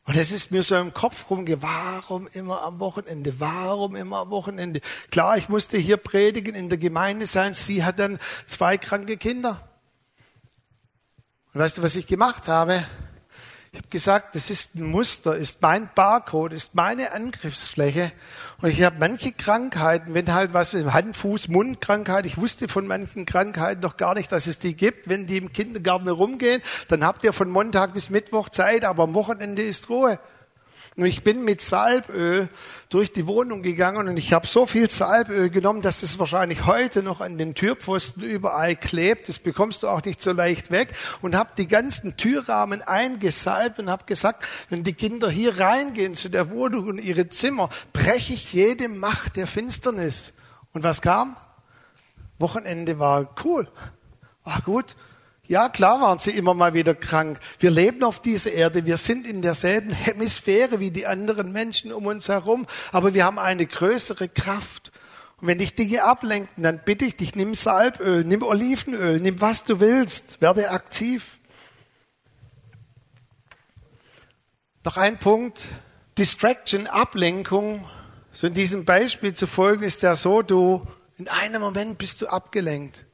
[0.06, 3.40] Und es ist mir so im Kopf rumge, warum immer am Wochenende?
[3.40, 4.82] Warum immer am Wochenende?
[5.10, 7.54] Klar, ich musste hier predigen, in der Gemeinde sein.
[7.54, 9.66] Sie hat dann zwei kranke Kinder.
[11.54, 12.84] Und weißt du, was ich gemacht habe?
[13.74, 18.12] Ich habe gesagt, das ist ein Muster, ist mein Barcode, ist meine Angriffsfläche.
[18.62, 22.86] Und ich habe manche Krankheiten, wenn halt was, Hand, Fuß, Mund Krankheit, ich wusste von
[22.86, 25.08] manchen Krankheiten noch gar nicht, dass es die gibt.
[25.08, 29.14] Wenn die im Kindergarten rumgehen, dann habt ihr von Montag bis Mittwoch Zeit, aber am
[29.14, 30.20] Wochenende ist Ruhe.
[30.96, 32.48] Und ich bin mit Salböl
[32.88, 37.02] durch die Wohnung gegangen und ich habe so viel Salböl genommen, dass es wahrscheinlich heute
[37.02, 39.28] noch an den Türpfosten überall klebt.
[39.28, 40.94] Das bekommst du auch nicht so leicht weg.
[41.20, 46.28] Und habe die ganzen Türrahmen eingesalbt und habe gesagt, wenn die Kinder hier reingehen zu
[46.28, 50.32] der Wohnung und ihre Zimmer, breche ich jede Macht der Finsternis.
[50.72, 51.36] Und was kam?
[52.38, 53.66] Wochenende war cool.
[54.44, 54.94] War gut.
[55.46, 57.38] Ja, klar waren sie immer mal wieder krank.
[57.58, 62.06] Wir leben auf dieser Erde, wir sind in derselben Hemisphäre wie die anderen Menschen um
[62.06, 64.90] uns herum, aber wir haben eine größere Kraft.
[65.38, 69.64] Und wenn dich Dinge ablenken, dann bitte ich dich, nimm Salböl, nimm Olivenöl, nimm was
[69.64, 71.38] du willst, werde aktiv.
[74.82, 75.60] Noch ein Punkt,
[76.16, 77.86] Distraction, Ablenkung.
[78.32, 80.86] So in diesem Beispiel zu folgen ist ja so, du,
[81.18, 83.04] in einem Moment bist du abgelenkt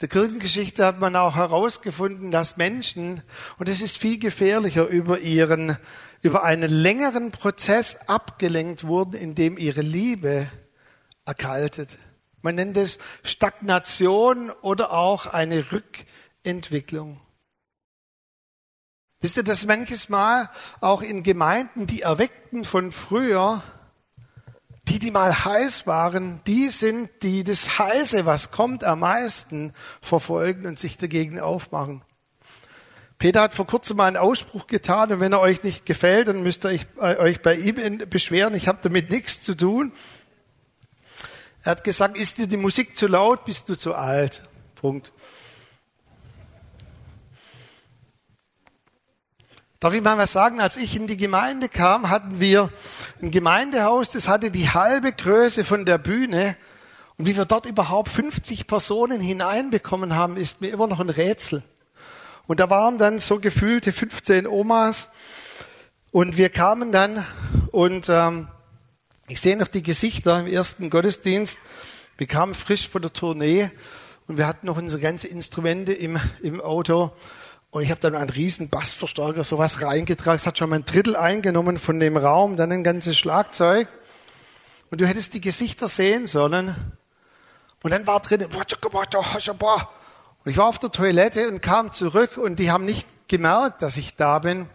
[0.00, 3.22] der Kirchengeschichte hat man auch herausgefunden, dass Menschen,
[3.58, 5.76] und es ist viel gefährlicher, über ihren,
[6.20, 10.50] über einen längeren Prozess abgelenkt wurden, in dem ihre Liebe
[11.24, 11.98] erkaltet.
[12.42, 17.20] Man nennt es Stagnation oder auch eine Rückentwicklung.
[19.20, 23.62] Wisst ihr, dass manches Mal auch in Gemeinden die Erweckten von früher
[24.88, 30.66] die, die mal heiß waren, die sind, die das Heiße, was kommt, am meisten verfolgen
[30.66, 32.02] und sich dagegen aufmachen.
[33.18, 36.42] Peter hat vor kurzem mal einen Ausspruch getan und wenn er euch nicht gefällt, dann
[36.42, 38.54] müsst ihr euch bei ihm beschweren.
[38.54, 39.92] Ich habe damit nichts zu tun.
[41.62, 44.42] Er hat gesagt, ist dir die Musik zu laut, bist du zu alt.
[44.76, 45.12] Punkt.
[49.86, 50.60] Darf ich mal was sagen?
[50.60, 52.70] Als ich in die Gemeinde kam, hatten wir
[53.22, 56.56] ein Gemeindehaus, das hatte die halbe Größe von der Bühne.
[57.16, 61.62] Und wie wir dort überhaupt 50 Personen hineinbekommen haben, ist mir immer noch ein Rätsel.
[62.48, 65.08] Und da waren dann so gefühlte 15 Omas.
[66.10, 67.24] Und wir kamen dann
[67.70, 68.48] und ähm,
[69.28, 71.58] ich sehe noch die Gesichter im ersten Gottesdienst.
[72.18, 73.70] Wir kamen frisch von der Tournee
[74.26, 77.12] und wir hatten noch unsere ganzen Instrumente im, im Auto.
[77.76, 80.36] Und ich habe dann einen riesen Bassverstärker, sowas reingetragen.
[80.36, 83.86] Es hat schon mal ein Drittel eingenommen von dem Raum, dann ein ganzes Schlagzeug.
[84.90, 86.74] Und du hättest die Gesichter sehen sollen.
[87.82, 88.56] Und dann war drin, und
[90.46, 94.16] ich war auf der Toilette und kam zurück und die haben nicht gemerkt, dass ich
[94.16, 94.70] da bin.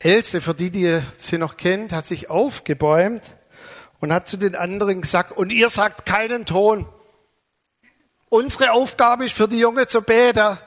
[0.00, 3.22] Else, für die, die sie noch kennt, hat sich aufgebäumt
[4.00, 6.88] und hat zu den anderen gesagt, und ihr sagt keinen Ton.
[8.28, 10.58] Unsere Aufgabe ist für die Junge zu beten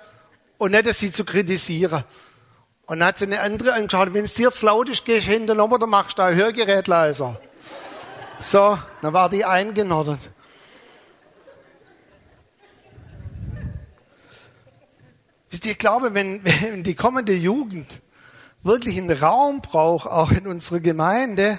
[0.60, 2.04] und nicht sie zu kritisieren.
[2.86, 5.32] Und dann hat sie eine andere angeschaut, wenn es dir zu laut ist, gehst du
[5.32, 7.40] hinten um oder machst du ein Hörgerät leiser.
[8.40, 10.32] So, dann war die eingenordet.
[15.50, 18.02] Wisst ihr, ich glaube, wenn, wenn die kommende Jugend
[18.62, 21.58] wirklich einen Raum braucht, auch in unserer Gemeinde,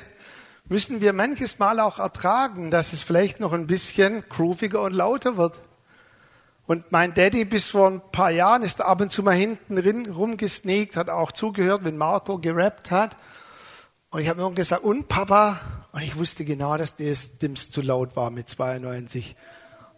[0.69, 5.37] müssen wir manches Mal auch ertragen, dass es vielleicht noch ein bisschen grooviger und lauter
[5.37, 5.61] wird.
[6.71, 9.77] Und mein Daddy bis vor ein paar Jahren ist ab und zu mal hinten
[10.09, 13.17] rumgesneakt, hat auch zugehört, wenn Marco gerappt hat.
[14.11, 15.59] Und ich habe immer gesagt, und Papa?
[15.91, 19.35] Und ich wusste genau, dass das Dims zu laut war mit 92.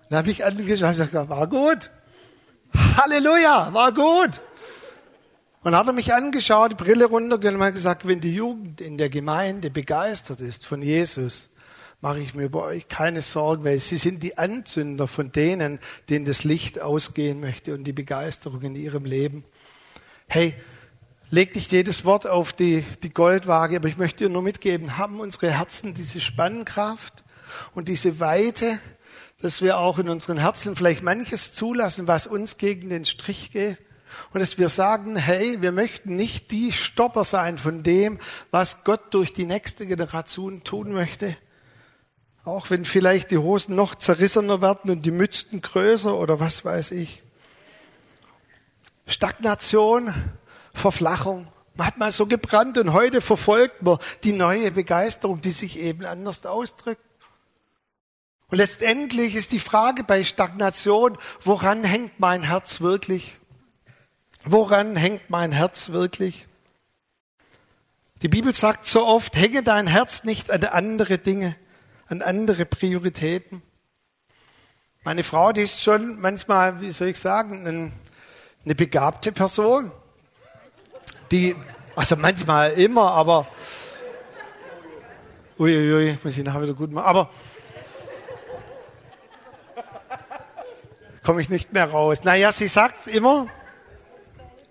[0.09, 1.91] Dann habe ich angeschaut und gesagt, war gut.
[2.97, 4.41] Halleluja, war gut.
[5.65, 9.11] Und hat er mich angeschaut, die Brille runtergenommen und gesagt, wenn die Jugend in der
[9.11, 11.51] Gemeinde begeistert ist von Jesus,
[12.03, 15.79] mache ich mir bei euch keine Sorgen, weil sie sind die Anzünder von denen,
[16.11, 19.45] denen das Licht ausgehen möchte und die Begeisterung in ihrem Leben.
[20.27, 20.55] Hey,
[21.31, 25.21] leg nicht jedes Wort auf die, die Goldwaage, aber ich möchte dir nur mitgeben, haben
[25.21, 27.23] unsere Herzen diese Spannkraft
[27.73, 28.81] und diese Weite,
[29.41, 33.79] dass wir auch in unseren Herzen vielleicht manches zulassen, was uns gegen den Strich geht
[34.33, 38.19] und dass wir sagen, hey, wir möchten nicht die Stopper sein von dem,
[38.51, 41.37] was Gott durch die nächste Generation tun möchte.
[42.45, 46.91] Auch wenn vielleicht die Hosen noch zerrissener werden und die Mützen größer oder was weiß
[46.91, 47.23] ich.
[49.07, 50.13] Stagnation,
[50.75, 51.47] Verflachung.
[51.75, 56.05] Man hat mal so gebrannt und heute verfolgt man die neue Begeisterung, die sich eben
[56.05, 57.03] anders ausdrückt.
[58.49, 63.39] Und letztendlich ist die Frage bei Stagnation, woran hängt mein Herz wirklich?
[64.45, 66.47] Woran hängt mein Herz wirklich?
[68.21, 71.57] Die Bibel sagt so oft, hänge dein Herz nicht an andere Dinge,
[72.13, 73.63] an andere Prioritäten.
[75.03, 77.93] Meine Frau, die ist schon manchmal, wie soll ich sagen,
[78.65, 79.91] eine begabte Person.
[81.31, 81.57] Die,
[81.97, 83.49] also manchmal immer, aber,
[85.59, 87.31] uiuiui, muss ich nachher wieder gut machen, aber,
[91.25, 92.25] komme ich nicht mehr raus.
[92.25, 93.47] Naja, sie sagt immer,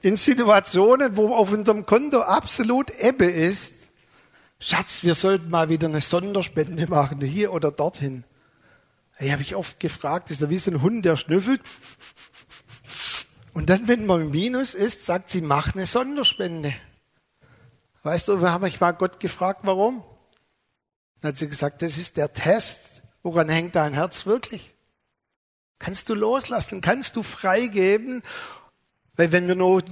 [0.04, 3.74] in Situationen, wo auf unserem Konto absolut Ebbe ist,
[4.63, 8.24] Schatz, wir sollten mal wieder eine Sonderspende machen, hier oder dorthin.
[9.13, 11.62] Hey, habe ich oft gefragt, ist da wie so ein Hund, der schnüffelt.
[13.54, 16.76] Und dann, wenn man im Minus ist, sagt sie, mach eine Sonderspende.
[18.04, 20.04] Weißt du, wir haben ich mal Gott gefragt, warum?
[21.21, 23.02] Dann hat sie gesagt, das ist der Test.
[23.24, 24.76] Woran hängt dein Herz wirklich?
[25.80, 26.82] Kannst du loslassen?
[26.82, 28.21] Kannst du freigeben?
[29.15, 29.84] Weil wenn wir nur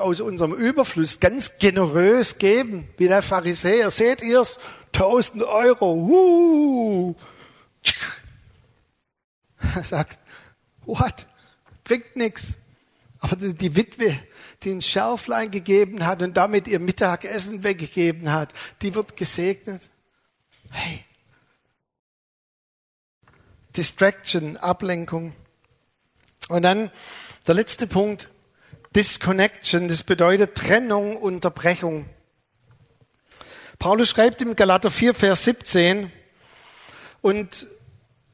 [0.00, 4.58] aus unserem Überfluss ganz generös geben, wie der Pharisäer, seht ihr's,
[4.92, 7.14] 1000 Euro, uh,
[9.74, 10.18] er sagt,
[10.86, 11.26] what,
[11.84, 12.54] bringt nichts.
[13.20, 14.18] Aber die Witwe,
[14.62, 19.90] die ein Schärflein gegeben hat und damit ihr Mittagessen weggegeben hat, die wird gesegnet.
[20.70, 21.04] Hey.
[23.76, 25.34] Distraction, Ablenkung.
[26.48, 26.90] Und dann
[27.46, 28.28] der letzte Punkt.
[28.94, 32.08] Disconnection, das bedeutet Trennung, Unterbrechung.
[33.78, 36.10] Paulus schreibt im Galater 4, Vers 17
[37.20, 37.66] und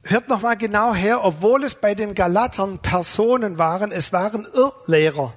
[0.05, 5.37] hört nochmal genau her, obwohl es bei den Galatern Personen waren, es waren Irrlehrer.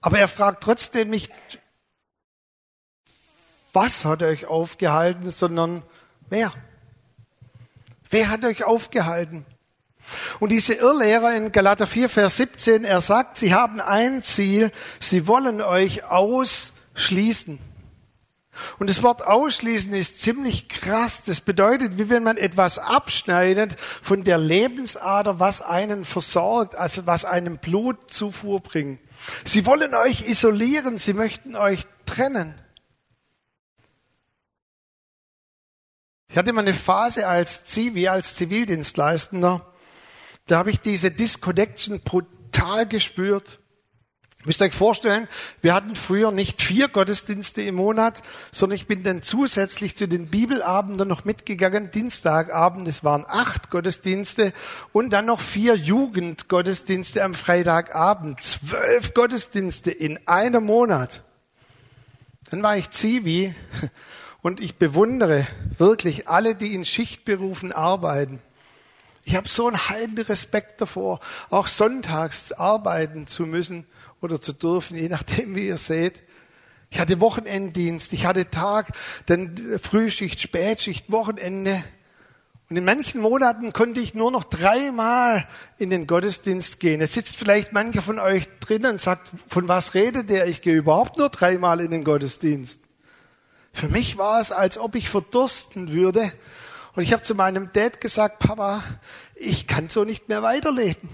[0.00, 1.32] Aber er fragt trotzdem nicht,
[3.72, 5.82] was hat euch aufgehalten, sondern
[6.28, 6.52] wer?
[8.10, 9.44] Wer hat euch aufgehalten?
[10.40, 15.26] Und diese Irrlehrer in Galater 4, Vers 17, er sagt, sie haben ein Ziel, sie
[15.26, 17.58] wollen euch ausschließen.
[18.78, 21.22] Und das Wort ausschließen ist ziemlich krass.
[21.24, 27.24] Das bedeutet, wie wenn man etwas abschneidet von der Lebensader, was einen versorgt, also was
[27.24, 29.00] einem Blutzufuhr bringt.
[29.44, 32.54] Sie wollen euch isolieren, sie möchten euch trennen.
[36.28, 39.72] Ich hatte mal eine Phase als Zivi, als Zivildienstleistender,
[40.46, 43.58] da habe ich diese Disconnection brutal gespürt.
[44.46, 45.26] Müsst ihr euch vorstellen,
[45.62, 50.28] wir hatten früher nicht vier Gottesdienste im Monat, sondern ich bin dann zusätzlich zu den
[50.28, 54.52] Bibelabenden noch mitgegangen, Dienstagabend, es waren acht Gottesdienste
[54.92, 61.22] und dann noch vier Jugendgottesdienste am Freitagabend, zwölf Gottesdienste in einem Monat.
[62.50, 63.54] Dann war ich Zivi
[64.42, 65.46] und ich bewundere
[65.78, 68.40] wirklich alle, die in Schichtberufen arbeiten.
[69.24, 73.86] Ich habe so einen heiligen Respekt davor, auch sonntags arbeiten zu müssen
[74.20, 76.22] oder zu dürfen, je nachdem, wie ihr seht.
[76.90, 78.92] Ich hatte Wochenenddienst, ich hatte Tag,
[79.26, 81.82] dann Frühschicht, Spätschicht, Wochenende.
[82.70, 85.48] Und in manchen Monaten konnte ich nur noch dreimal
[85.78, 87.00] in den Gottesdienst gehen.
[87.00, 90.46] Jetzt sitzt vielleicht mancher von euch drin und sagt, von was redet der?
[90.46, 92.80] Ich gehe überhaupt nur dreimal in den Gottesdienst.
[93.72, 96.32] Für mich war es, als ob ich verdursten würde
[96.94, 98.82] und ich habe zu meinem Dad gesagt, Papa,
[99.34, 101.08] ich kann so nicht mehr weiterleben.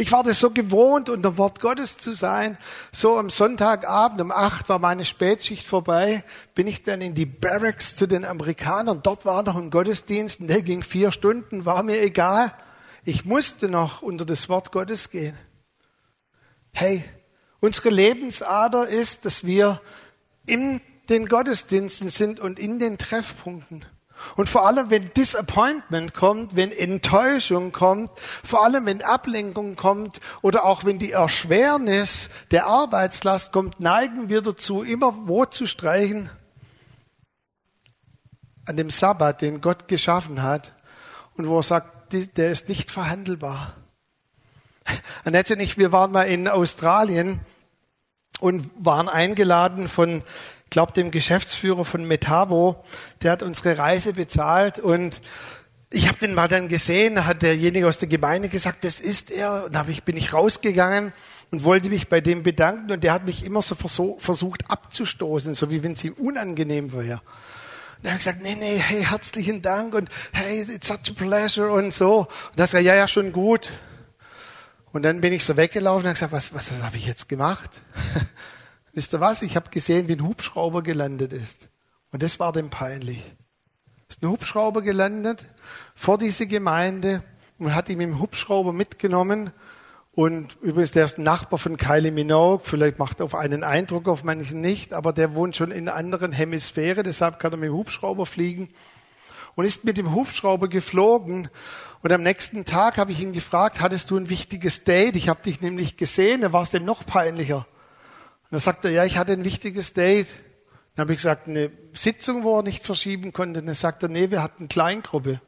[0.00, 2.56] Ich war das so gewohnt, unter Wort Gottes zu sein.
[2.92, 6.22] So am Sonntagabend um acht war meine Spätschicht vorbei,
[6.54, 9.00] bin ich dann in die Barracks zu den Amerikanern.
[9.02, 12.54] Dort war noch ein Gottesdienst, der ging vier Stunden, war mir egal.
[13.04, 15.36] Ich musste noch unter das Wort Gottes gehen.
[16.72, 17.04] Hey,
[17.58, 19.80] unsere Lebensader ist, dass wir
[20.46, 23.84] in den Gottesdiensten sind und in den Treffpunkten.
[24.36, 28.10] Und vor allem, wenn Disappointment kommt, wenn Enttäuschung kommt,
[28.44, 34.42] vor allem, wenn Ablenkung kommt oder auch wenn die Erschwernis der Arbeitslast kommt, neigen wir
[34.42, 36.30] dazu, immer wo zu streichen?
[38.66, 40.74] An dem Sabbat, den Gott geschaffen hat
[41.36, 43.74] und wo er sagt, der ist nicht verhandelbar.
[45.24, 47.40] Annette und ich, wir waren mal in Australien
[48.40, 50.22] und waren eingeladen von
[50.70, 52.84] glaube dem Geschäftsführer von Metabo,
[53.22, 55.20] der hat unsere Reise bezahlt und
[55.90, 59.30] ich habe den mal dann gesehen, da hat derjenige aus der Gemeinde gesagt, das ist
[59.30, 59.64] er.
[59.64, 61.12] Und dann ich, bin ich rausgegangen
[61.50, 65.70] und wollte mich bei dem bedanken und der hat mich immer so versucht abzustoßen, so
[65.70, 67.22] wie wenn ihm unangenehm wäre.
[67.98, 71.72] Und er hat gesagt, nee, nee, hey, herzlichen Dank und hey, it's such a pleasure
[71.72, 72.20] und so.
[72.20, 73.72] Und er hat gesagt, ja, ja, schon gut.
[74.92, 77.28] Und dann bin ich so weggelaufen und habe gesagt, was, was, was habe ich jetzt
[77.28, 77.80] gemacht?
[78.92, 79.42] Wisst ihr was?
[79.42, 81.68] Ich habe gesehen, wie ein Hubschrauber gelandet ist.
[82.10, 83.22] Und das war dem peinlich.
[84.08, 85.46] Ist ein Hubschrauber gelandet
[85.94, 87.22] vor diese Gemeinde
[87.58, 89.52] und hat ihn dem Hubschrauber mitgenommen.
[90.12, 92.64] Und übrigens, der ist ein Nachbar von Kylie Minogue.
[92.64, 95.96] Vielleicht macht er auf einen Eindruck, auf manchen nicht, aber der wohnt schon in einer
[95.96, 98.70] anderen Hemisphäre, deshalb kann er mit dem Hubschrauber fliegen.
[99.54, 101.50] Und ist mit dem Hubschrauber geflogen.
[102.02, 105.16] Und am nächsten Tag habe ich ihn gefragt, hattest du ein wichtiges Date?
[105.16, 107.66] Ich habe dich nämlich gesehen, da war es dem noch peinlicher.
[108.48, 110.28] Und dann sagt er, ja, ich hatte ein wichtiges Date.
[110.94, 113.62] Dann habe ich gesagt, eine Sitzung, wo er nicht verschieben konnte.
[113.62, 115.42] dann sagt er, nee, wir hatten Kleingruppe.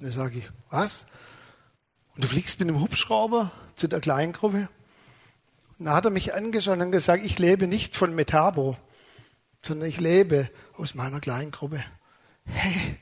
[0.00, 1.06] Dann sage ich, was?
[2.14, 4.68] Und du fliegst mit einem Hubschrauber zu der Kleingruppe?
[5.78, 8.76] Und dann hat er mich angeschaut und gesagt, ich lebe nicht von Metabo,
[9.62, 11.82] sondern ich lebe aus meiner Kleingruppe.
[12.44, 12.98] Hey,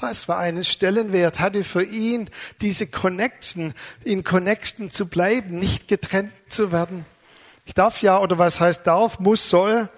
[0.00, 2.30] was für einen Stellenwert hatte für ihn
[2.60, 3.74] diese Connection,
[4.04, 7.04] in Connection zu bleiben, nicht getrennt zu werden.
[7.70, 9.88] Ich darf ja, oder was heißt darf, muss, soll,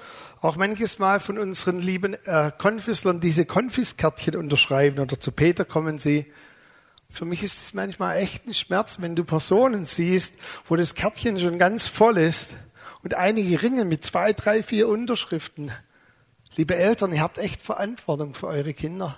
[0.43, 5.99] auch manches Mal von unseren lieben äh, Konfislern diese Konfiskärtchen unterschreiben oder zu Peter kommen
[5.99, 6.31] sie.
[7.09, 10.35] Für mich ist es manchmal echt ein Schmerz, wenn du Personen siehst,
[10.69, 12.55] wo das Kärtchen schon ganz voll ist
[13.03, 15.73] und einige ringen mit zwei, drei, vier Unterschriften.
[16.57, 19.17] Liebe Eltern, ihr habt echt Verantwortung für eure Kinder.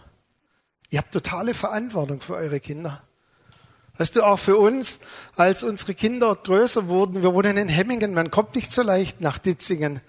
[0.90, 3.02] Ihr habt totale Verantwortung für eure Kinder.
[3.96, 4.98] Weißt du, auch für uns,
[5.36, 9.38] als unsere Kinder größer wurden, wir wohnen in Hemmingen, man kommt nicht so leicht nach
[9.38, 10.00] Ditzingen.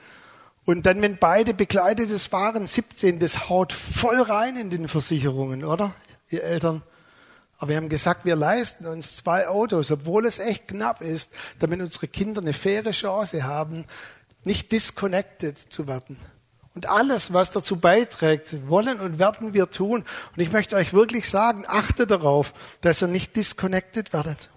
[0.65, 5.93] Und dann, wenn beide bekleidetes waren, 17, das haut voll rein in den Versicherungen, oder?
[6.29, 6.81] Ihr Eltern.
[7.59, 11.29] Aber wir haben gesagt, wir leisten uns zwei Autos, obwohl es echt knapp ist,
[11.59, 13.85] damit unsere Kinder eine faire Chance haben,
[14.43, 16.17] nicht disconnected zu werden.
[16.75, 20.03] Und alles, was dazu beiträgt, wollen und werden wir tun.
[20.35, 24.49] Und ich möchte euch wirklich sagen, achtet darauf, dass ihr nicht disconnected werdet.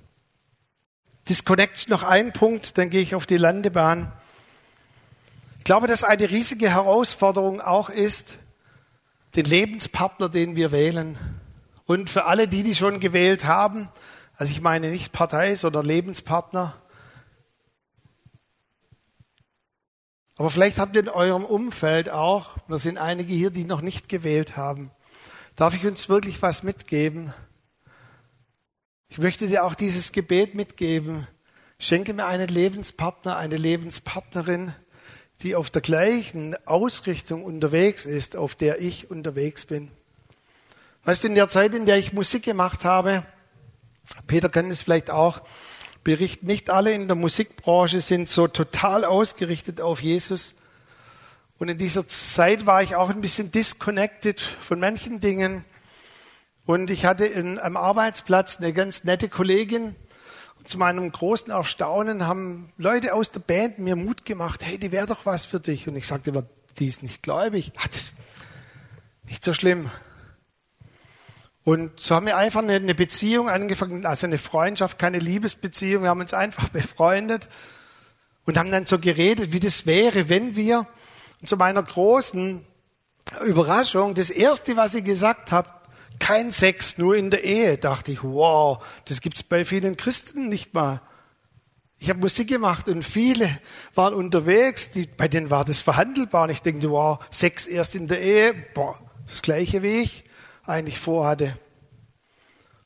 [1.29, 4.13] Disconnect noch ein Punkt, dann gehe ich auf die Landebahn.
[5.59, 8.39] Ich glaube, dass eine riesige Herausforderung auch ist,
[9.37, 11.17] den Lebenspartner, den wir wählen.
[11.87, 13.89] Und für alle die, die schon gewählt haben,
[14.37, 16.75] also ich meine nicht Partei, sondern Lebenspartner,
[20.39, 24.09] Aber vielleicht habt ihr in eurem Umfeld auch, da sind einige hier, die noch nicht
[24.09, 24.93] gewählt haben.
[25.57, 27.35] Darf ich uns wirklich was mitgeben?
[29.09, 31.27] Ich möchte dir auch dieses Gebet mitgeben.
[31.81, 34.73] Schenke mir einen Lebenspartner, eine Lebenspartnerin,
[35.43, 39.91] die auf der gleichen Ausrichtung unterwegs ist, auf der ich unterwegs bin.
[41.05, 43.25] Weißt du, in der Zeit, in der ich Musik gemacht habe,
[44.29, 45.43] Peter kennt es vielleicht auch,
[46.09, 50.55] berichten, nicht alle in der Musikbranche sind so total ausgerichtet auf Jesus.
[51.59, 55.67] Und in dieser Zeit war ich auch ein bisschen disconnected von manchen Dingen.
[56.65, 59.97] Und ich hatte in, am Arbeitsplatz eine ganz nette Kollegin.
[60.57, 64.93] Und zu meinem großen Erstaunen haben Leute aus der Band mir Mut gemacht, hey, die
[64.93, 65.89] wäre doch was für dich.
[65.89, 66.33] Und ich sagte,
[66.79, 67.73] die ist nicht gläubig.
[67.77, 68.15] Ach, das ist
[69.27, 69.91] nicht so schlimm.
[71.69, 76.03] Und so haben wir einfach eine, Beziehung angefangen, also eine Freundschaft, keine Liebesbeziehung.
[76.03, 77.51] Wir haben uns einfach befreundet
[78.47, 80.87] und haben dann so geredet, wie das wäre, wenn wir,
[81.45, 82.65] zu meiner großen
[83.45, 85.69] Überraschung, das erste, was sie gesagt hat,
[86.19, 90.73] kein Sex, nur in der Ehe, dachte ich, wow, das gibt's bei vielen Christen nicht
[90.73, 91.03] mal.
[91.99, 93.59] Ich habe Musik gemacht und viele
[93.95, 96.45] waren unterwegs, die, bei denen war das verhandelbar.
[96.45, 100.25] Und ich denke, wow, Sex erst in der Ehe, boah, das gleiche wie ich
[100.69, 101.59] eigentlich vorhatte.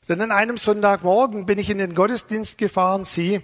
[0.09, 3.41] Denn an einem Sonntagmorgen bin ich in den Gottesdienst gefahren, sie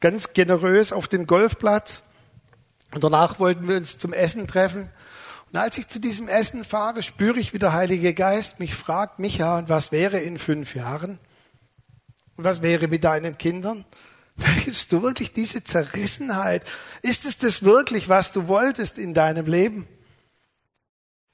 [0.00, 2.02] ganz generös auf den Golfplatz.
[2.92, 4.90] Und danach wollten wir uns zum Essen treffen.
[5.52, 9.18] Und als ich zu diesem Essen fahre, spüre ich, wie der Heilige Geist mich fragt,
[9.18, 11.18] Micha, und was wäre in fünf Jahren?
[12.36, 13.84] Und was wäre mit deinen Kindern?
[14.36, 16.64] Möchtest du wirklich diese Zerrissenheit?
[17.02, 19.88] Ist es das wirklich, was du wolltest in deinem Leben?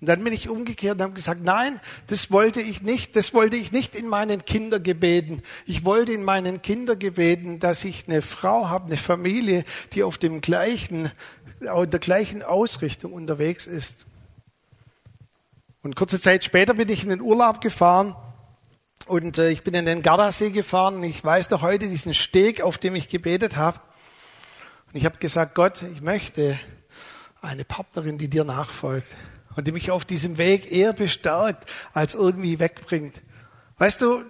[0.03, 1.79] Und dann bin ich umgekehrt und habe gesagt, nein,
[2.09, 3.15] das wollte ich nicht.
[3.15, 5.43] Das wollte ich nicht in meinen Kindergebeten.
[5.65, 10.41] Ich wollte in meinen Kindergebeten, dass ich eine Frau habe, eine Familie, die auf dem
[10.41, 11.13] gleichen,
[11.61, 14.05] der gleichen Ausrichtung unterwegs ist.
[15.85, 18.17] Und kurze Zeit später bin ich in den Urlaub gefahren
[19.07, 22.61] und äh, ich bin in den Gardasee gefahren und ich weiß noch heute diesen Steg,
[22.61, 23.79] auf dem ich gebetet habe.
[24.89, 26.59] Und ich habe gesagt, Gott, ich möchte
[27.41, 29.15] eine Partnerin, die dir nachfolgt
[29.57, 33.21] und die mich auf diesem Weg eher bestärkt, als irgendwie wegbringt.
[33.79, 34.25] Weißt du,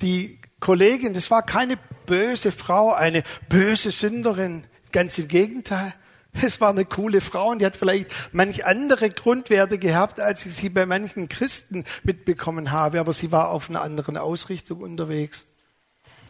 [0.00, 4.64] die Kollegin, das war keine böse Frau, eine böse Sünderin.
[4.90, 5.94] Ganz im Gegenteil.
[6.40, 10.54] Es war eine coole Frau und die hat vielleicht manch andere Grundwerte gehabt, als ich
[10.54, 15.46] sie bei manchen Christen mitbekommen habe, aber sie war auf einer anderen Ausrichtung unterwegs.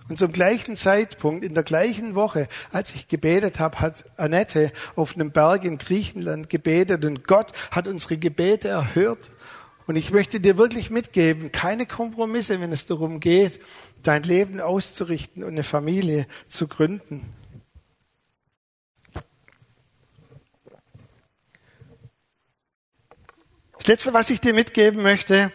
[0.08, 5.14] Und zum gleichen Zeitpunkt, in der gleichen Woche, als ich gebetet habe, hat Annette auf
[5.14, 9.30] einem Berg in Griechenland gebetet und Gott hat unsere Gebete erhört.
[9.86, 13.60] Und ich möchte dir wirklich mitgeben, keine Kompromisse, wenn es darum geht,
[14.02, 17.34] dein Leben auszurichten und eine Familie zu gründen.
[23.78, 25.50] Das Letzte, was ich dir mitgeben möchte,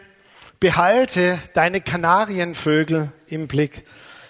[0.60, 3.86] behalte deine Kanarienvögel im Blick.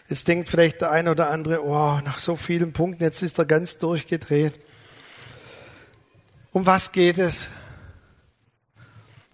[0.09, 3.45] Jetzt denkt vielleicht der eine oder andere, oh, nach so vielen Punkten, jetzt ist er
[3.45, 4.57] ganz durchgedreht.
[6.53, 7.49] Um was geht es?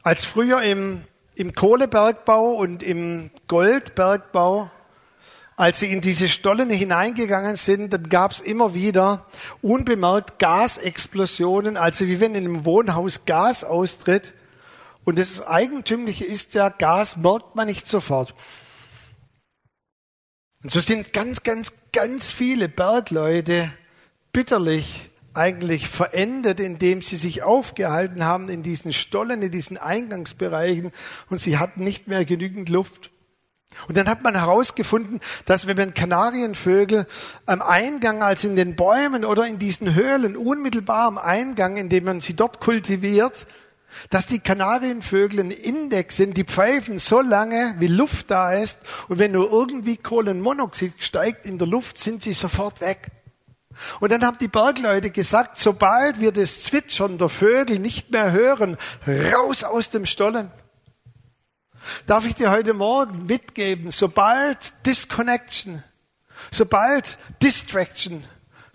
[0.02, 1.04] Als früher im,
[1.36, 4.72] im Kohlebergbau und im Goldbergbau,
[5.56, 9.28] als sie in diese Stollen hineingegangen sind, dann gab es immer wieder
[9.62, 14.34] unbemerkt Gasexplosionen, also wie wenn in einem Wohnhaus Gas austritt.
[15.04, 18.34] Und das Eigentümliche ist ja, Gas merkt man nicht sofort.
[20.64, 23.72] Und so sind ganz, ganz, ganz viele Bergleute
[24.32, 30.92] bitterlich eigentlich verendet, indem sie sich aufgehalten haben in diesen Stollen, in diesen Eingangsbereichen
[31.30, 33.12] und sie hatten nicht mehr genügend Luft.
[33.88, 37.08] Und dann hat man herausgefunden, dass wenn man Kanarienvögel
[37.48, 42.22] am Eingang, also in den Bäumen oder in diesen Höhlen, unmittelbar am Eingang, indem man
[42.22, 43.48] sie dort kultiviert,
[44.10, 48.78] dass die Kanarienvögel ein Index sind, die pfeifen so lange, wie Luft da ist.
[49.08, 53.12] Und wenn nur irgendwie Kohlenmonoxid steigt in der Luft, sind sie sofort weg.
[54.00, 58.78] Und dann haben die Bergleute gesagt, sobald wir das Zwitschern der Vögel nicht mehr hören,
[59.08, 60.52] raus aus dem Stollen.
[62.06, 65.84] Darf ich dir heute Morgen mitgeben, sobald Disconnection,
[66.52, 68.24] sobald Distraction,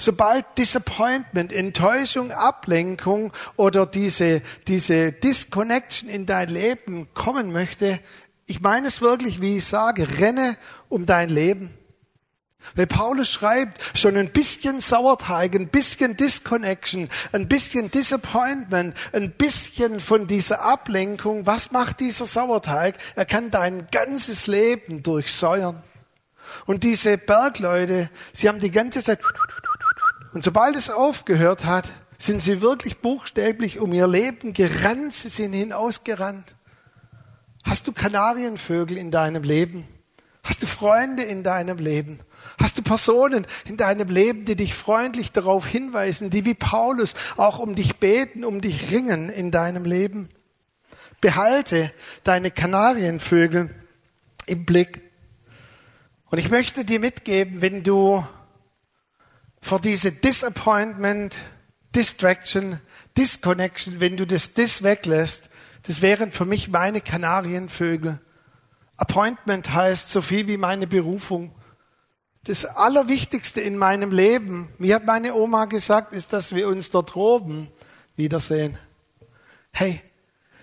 [0.01, 8.01] sobald Disappointment, Enttäuschung, Ablenkung oder diese, diese Disconnection in dein Leben kommen möchte,
[8.47, 10.57] ich meine es wirklich, wie ich sage, renne
[10.89, 11.75] um dein Leben.
[12.75, 20.01] Weil Paulus schreibt, schon ein bisschen Sauerteig, ein bisschen Disconnection, ein bisschen Disappointment, ein bisschen
[20.01, 21.47] von dieser Ablenkung.
[21.47, 22.97] Was macht dieser Sauerteig?
[23.17, 25.83] Er kann dein ganzes Leben durchsäuern.
[26.67, 29.21] Und diese Bergleute, sie haben die ganze Zeit
[30.33, 35.53] und sobald es aufgehört hat, sind sie wirklich buchstäblich um ihr Leben gerannt, sie sind
[35.53, 36.57] hinausgerannt.
[37.65, 39.87] Hast du Kanarienvögel in deinem Leben?
[40.43, 42.21] Hast du Freunde in deinem Leben?
[42.61, 47.59] Hast du Personen in deinem Leben, die dich freundlich darauf hinweisen, die wie Paulus auch
[47.59, 50.29] um dich beten, um dich ringen in deinem Leben?
[51.21, 51.93] Behalte
[52.25, 53.75] deine Kanarienvögel
[54.47, 55.03] im Blick.
[56.31, 58.27] Und ich möchte dir mitgeben, wenn du
[59.61, 61.39] vor diese Disappointment,
[61.95, 62.81] Distraction,
[63.17, 65.51] Disconnection, wenn du das Dis weglässt,
[65.83, 68.21] das wären für mich meine Kanarienvögel.
[68.97, 71.55] Appointment heißt so viel wie meine Berufung.
[72.45, 77.15] Das Allerwichtigste in meinem Leben, mir hat meine Oma gesagt, ist, dass wir uns dort
[77.17, 77.69] oben
[78.17, 78.79] wiedersehen.
[79.73, 80.03] Hey,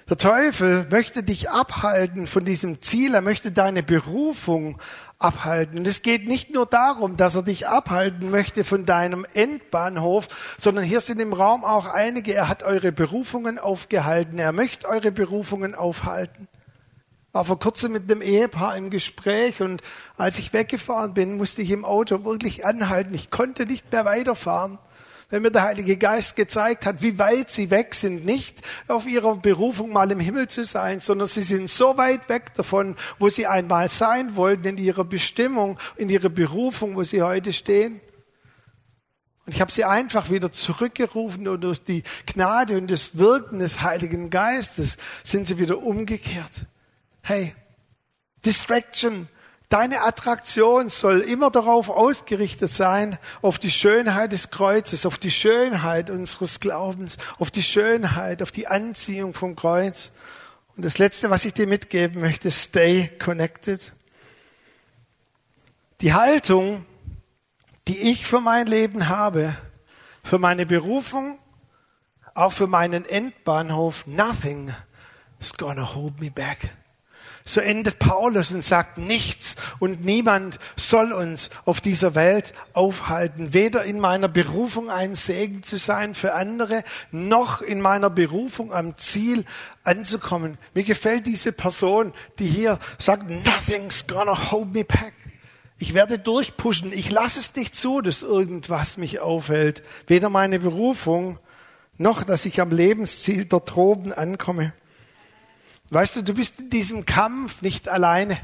[0.10, 4.80] der Teufel möchte dich abhalten von diesem Ziel, er möchte deine Berufung
[5.20, 5.78] abhalten.
[5.80, 10.84] Und es geht nicht nur darum, dass er dich abhalten möchte von deinem Endbahnhof, sondern
[10.84, 15.74] hier sind im Raum auch einige, er hat eure Berufungen aufgehalten, er möchte eure Berufungen
[15.74, 16.48] aufhalten.
[17.32, 19.82] War vor kurzem mit einem Ehepaar im Gespräch und
[20.18, 23.14] als ich weggefahren bin, musste ich im Auto wirklich anhalten.
[23.14, 24.80] Ich konnte nicht mehr weiterfahren.
[25.30, 29.36] Wenn mir der Heilige Geist gezeigt hat, wie weit sie weg sind, nicht auf ihrer
[29.36, 33.48] Berufung mal im Himmel zu sein, sondern sie sind so weit weg davon, wo sie
[33.48, 38.02] einmal sein wollten, in ihrer Bestimmung, in ihrer Berufung, wo sie heute stehen.
[39.46, 43.82] Und ich habe sie einfach wieder zurückgerufen und durch die Gnade und das Wirken des
[43.82, 46.66] Heiligen Geistes sind sie wieder umgekehrt.
[47.22, 47.54] Hey,
[48.44, 49.28] Distraction,
[49.70, 56.10] deine Attraktion soll immer darauf ausgerichtet sein, auf die Schönheit des Kreuzes, auf die Schönheit
[56.10, 60.12] unseres Glaubens, auf die Schönheit, auf die Anziehung vom Kreuz.
[60.76, 63.94] Und das Letzte, was ich dir mitgeben möchte, stay connected.
[66.02, 66.86] Die Haltung,
[67.88, 69.56] die ich für mein Leben habe,
[70.24, 71.40] für meine Berufung,
[72.34, 74.74] auch für meinen Endbahnhof, nothing
[75.40, 76.72] is gonna hold me back.
[77.48, 83.84] So endet Paulus und sagt, nichts und niemand soll uns auf dieser Welt aufhalten, weder
[83.84, 89.46] in meiner Berufung ein Segen zu sein für andere, noch in meiner Berufung am Ziel
[89.84, 90.58] anzukommen.
[90.74, 95.14] Mir gefällt diese Person, die hier sagt, nothing's gonna hold me back.
[95.78, 96.92] Ich werde durchpushen.
[96.94, 99.84] Ich lasse es nicht zu, dass irgendwas mich aufhält.
[100.08, 101.38] Weder meine Berufung,
[102.00, 104.74] noch dass ich am Lebensziel dort oben ankomme.
[105.90, 108.38] Weißt du, du bist in diesem Kampf nicht alleine.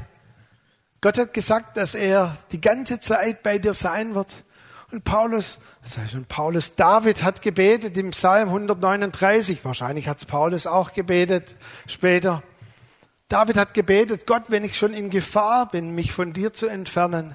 [1.00, 4.44] Gott hat gesagt, dass er die ganze Zeit bei dir sein wird.
[4.92, 9.64] Und Paulus, das heißt schon Paulus, David hat gebetet im Psalm 139.
[9.64, 12.42] Wahrscheinlich hat es Paulus auch gebetet später.
[13.28, 17.34] David hat gebetet, Gott, wenn ich schon in Gefahr bin, mich von dir zu entfernen,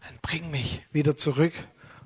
[0.00, 1.52] dann bring mich wieder zurück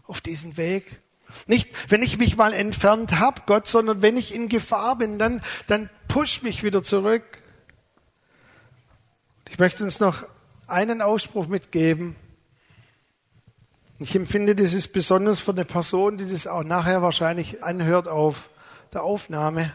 [0.06, 1.00] auf diesen Weg.
[1.46, 5.42] Nicht, wenn ich mich mal entfernt habe, Gott, sondern wenn ich in Gefahr bin, dann,
[5.66, 7.22] dann push mich wieder zurück.
[9.48, 10.24] Ich möchte uns noch
[10.66, 12.16] einen Ausspruch mitgeben.
[13.98, 18.48] Ich empfinde, das ist besonders für eine Person, die das auch nachher wahrscheinlich anhört auf
[18.92, 19.72] der Aufnahme.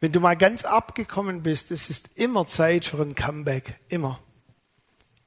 [0.00, 3.78] Wenn du mal ganz abgekommen bist, es ist immer Zeit für ein Comeback.
[3.88, 4.20] Immer.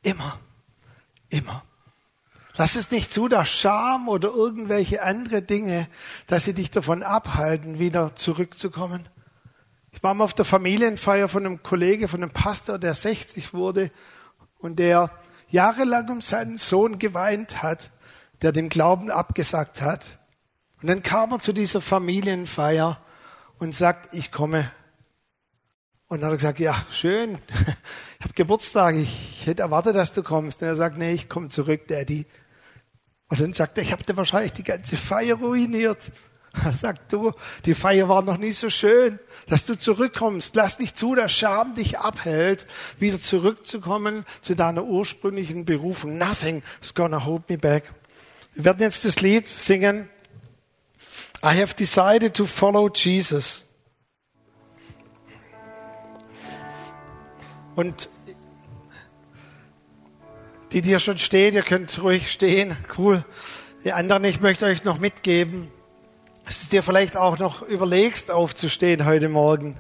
[0.02, 0.40] Immer.
[1.30, 1.64] Immer.
[2.56, 5.88] Lass es nicht zu, dass Scham oder irgendwelche andere Dinge,
[6.28, 9.10] dass sie dich davon abhalten, wieder zurückzukommen.
[9.92, 13.92] Ich war mal auf der Familienfeier von einem Kollege, von einem Pastor, der 60 wurde
[14.60, 15.12] und der
[15.50, 17.92] jahrelang um seinen Sohn geweint hat,
[18.42, 20.20] der dem Glauben abgesagt hat.
[20.82, 23.00] Und dann kam er zu dieser Familienfeier
[23.58, 24.72] und sagt, ich komme.
[26.08, 27.40] Und dann hat er gesagt, ja, schön,
[28.20, 30.62] ich habe Geburtstag, ich hätte erwartet, dass du kommst.
[30.62, 32.26] Und er sagt, nee, ich komme zurück, Daddy.
[33.34, 36.12] Und dann sagt er, ich habe dir wahrscheinlich die ganze Feier ruiniert.
[36.64, 37.32] Er sagt, du,
[37.66, 39.18] die Feier war noch nie so schön,
[39.48, 40.56] dass du zurückkommst.
[40.56, 42.68] Lass nicht zu, dass Scham dich abhält,
[43.00, 46.20] wieder zurückzukommen zu deiner ursprünglichen Berufung.
[46.20, 47.86] Nothing is gonna hold me back.
[48.54, 50.10] Wir werden jetzt das Lied singen.
[51.44, 53.66] I have decided to follow Jesus.
[57.74, 58.10] Und
[60.74, 62.76] die, hier schon steht, ihr könnt ruhig stehen.
[62.98, 63.24] Cool.
[63.84, 65.68] Die anderen, ich möchte euch noch mitgeben,
[66.46, 69.80] dass du dir vielleicht auch noch überlegst, aufzustehen heute Morgen.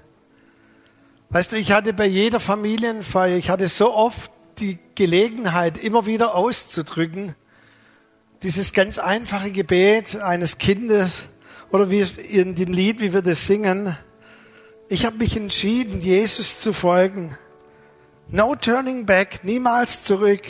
[1.29, 6.35] Weißt du, ich hatte bei jeder Familienfeier, ich hatte so oft die Gelegenheit, immer wieder
[6.35, 7.33] auszudrücken,
[8.43, 11.23] dieses ganz einfache Gebet eines Kindes,
[11.71, 13.97] oder wie in dem Lied, wie wir das singen,
[14.89, 17.35] ich habe mich entschieden, Jesus zu folgen.
[18.27, 20.41] No turning back, niemals zurück.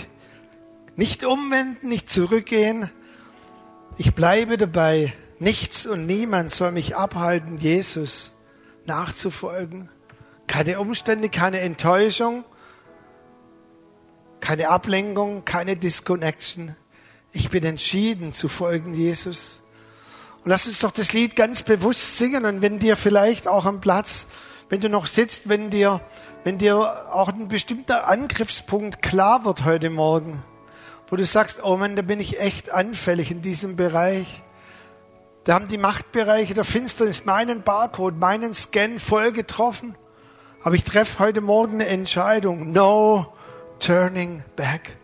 [0.96, 2.90] Nicht umwenden, nicht zurückgehen.
[3.98, 5.14] Ich bleibe dabei.
[5.40, 8.32] Nichts und niemand soll mich abhalten, Jesus
[8.86, 9.90] nachzufolgen.
[10.48, 12.44] Keine Umstände, keine Enttäuschung,
[14.40, 16.76] keine Ablenkung, keine Disconnection.
[17.32, 19.62] Ich bin entschieden zu folgen, Jesus.
[20.44, 22.46] Und lass uns doch das Lied ganz bewusst singen.
[22.46, 24.28] Und wenn dir vielleicht auch am Platz,
[24.70, 26.02] wenn du noch sitzt, wenn dir,
[26.44, 30.44] wenn dir auch ein bestimmter Angriffspunkt klar wird heute Morgen,
[31.14, 34.42] wo du sagst, oh Mann, da bin ich echt anfällig in diesem Bereich.
[35.44, 39.96] Da haben die Machtbereiche der Finsternis meinen Barcode, meinen Scan voll getroffen.
[40.64, 42.72] Aber ich treffe heute Morgen eine Entscheidung.
[42.72, 43.32] No
[43.78, 44.98] turning back.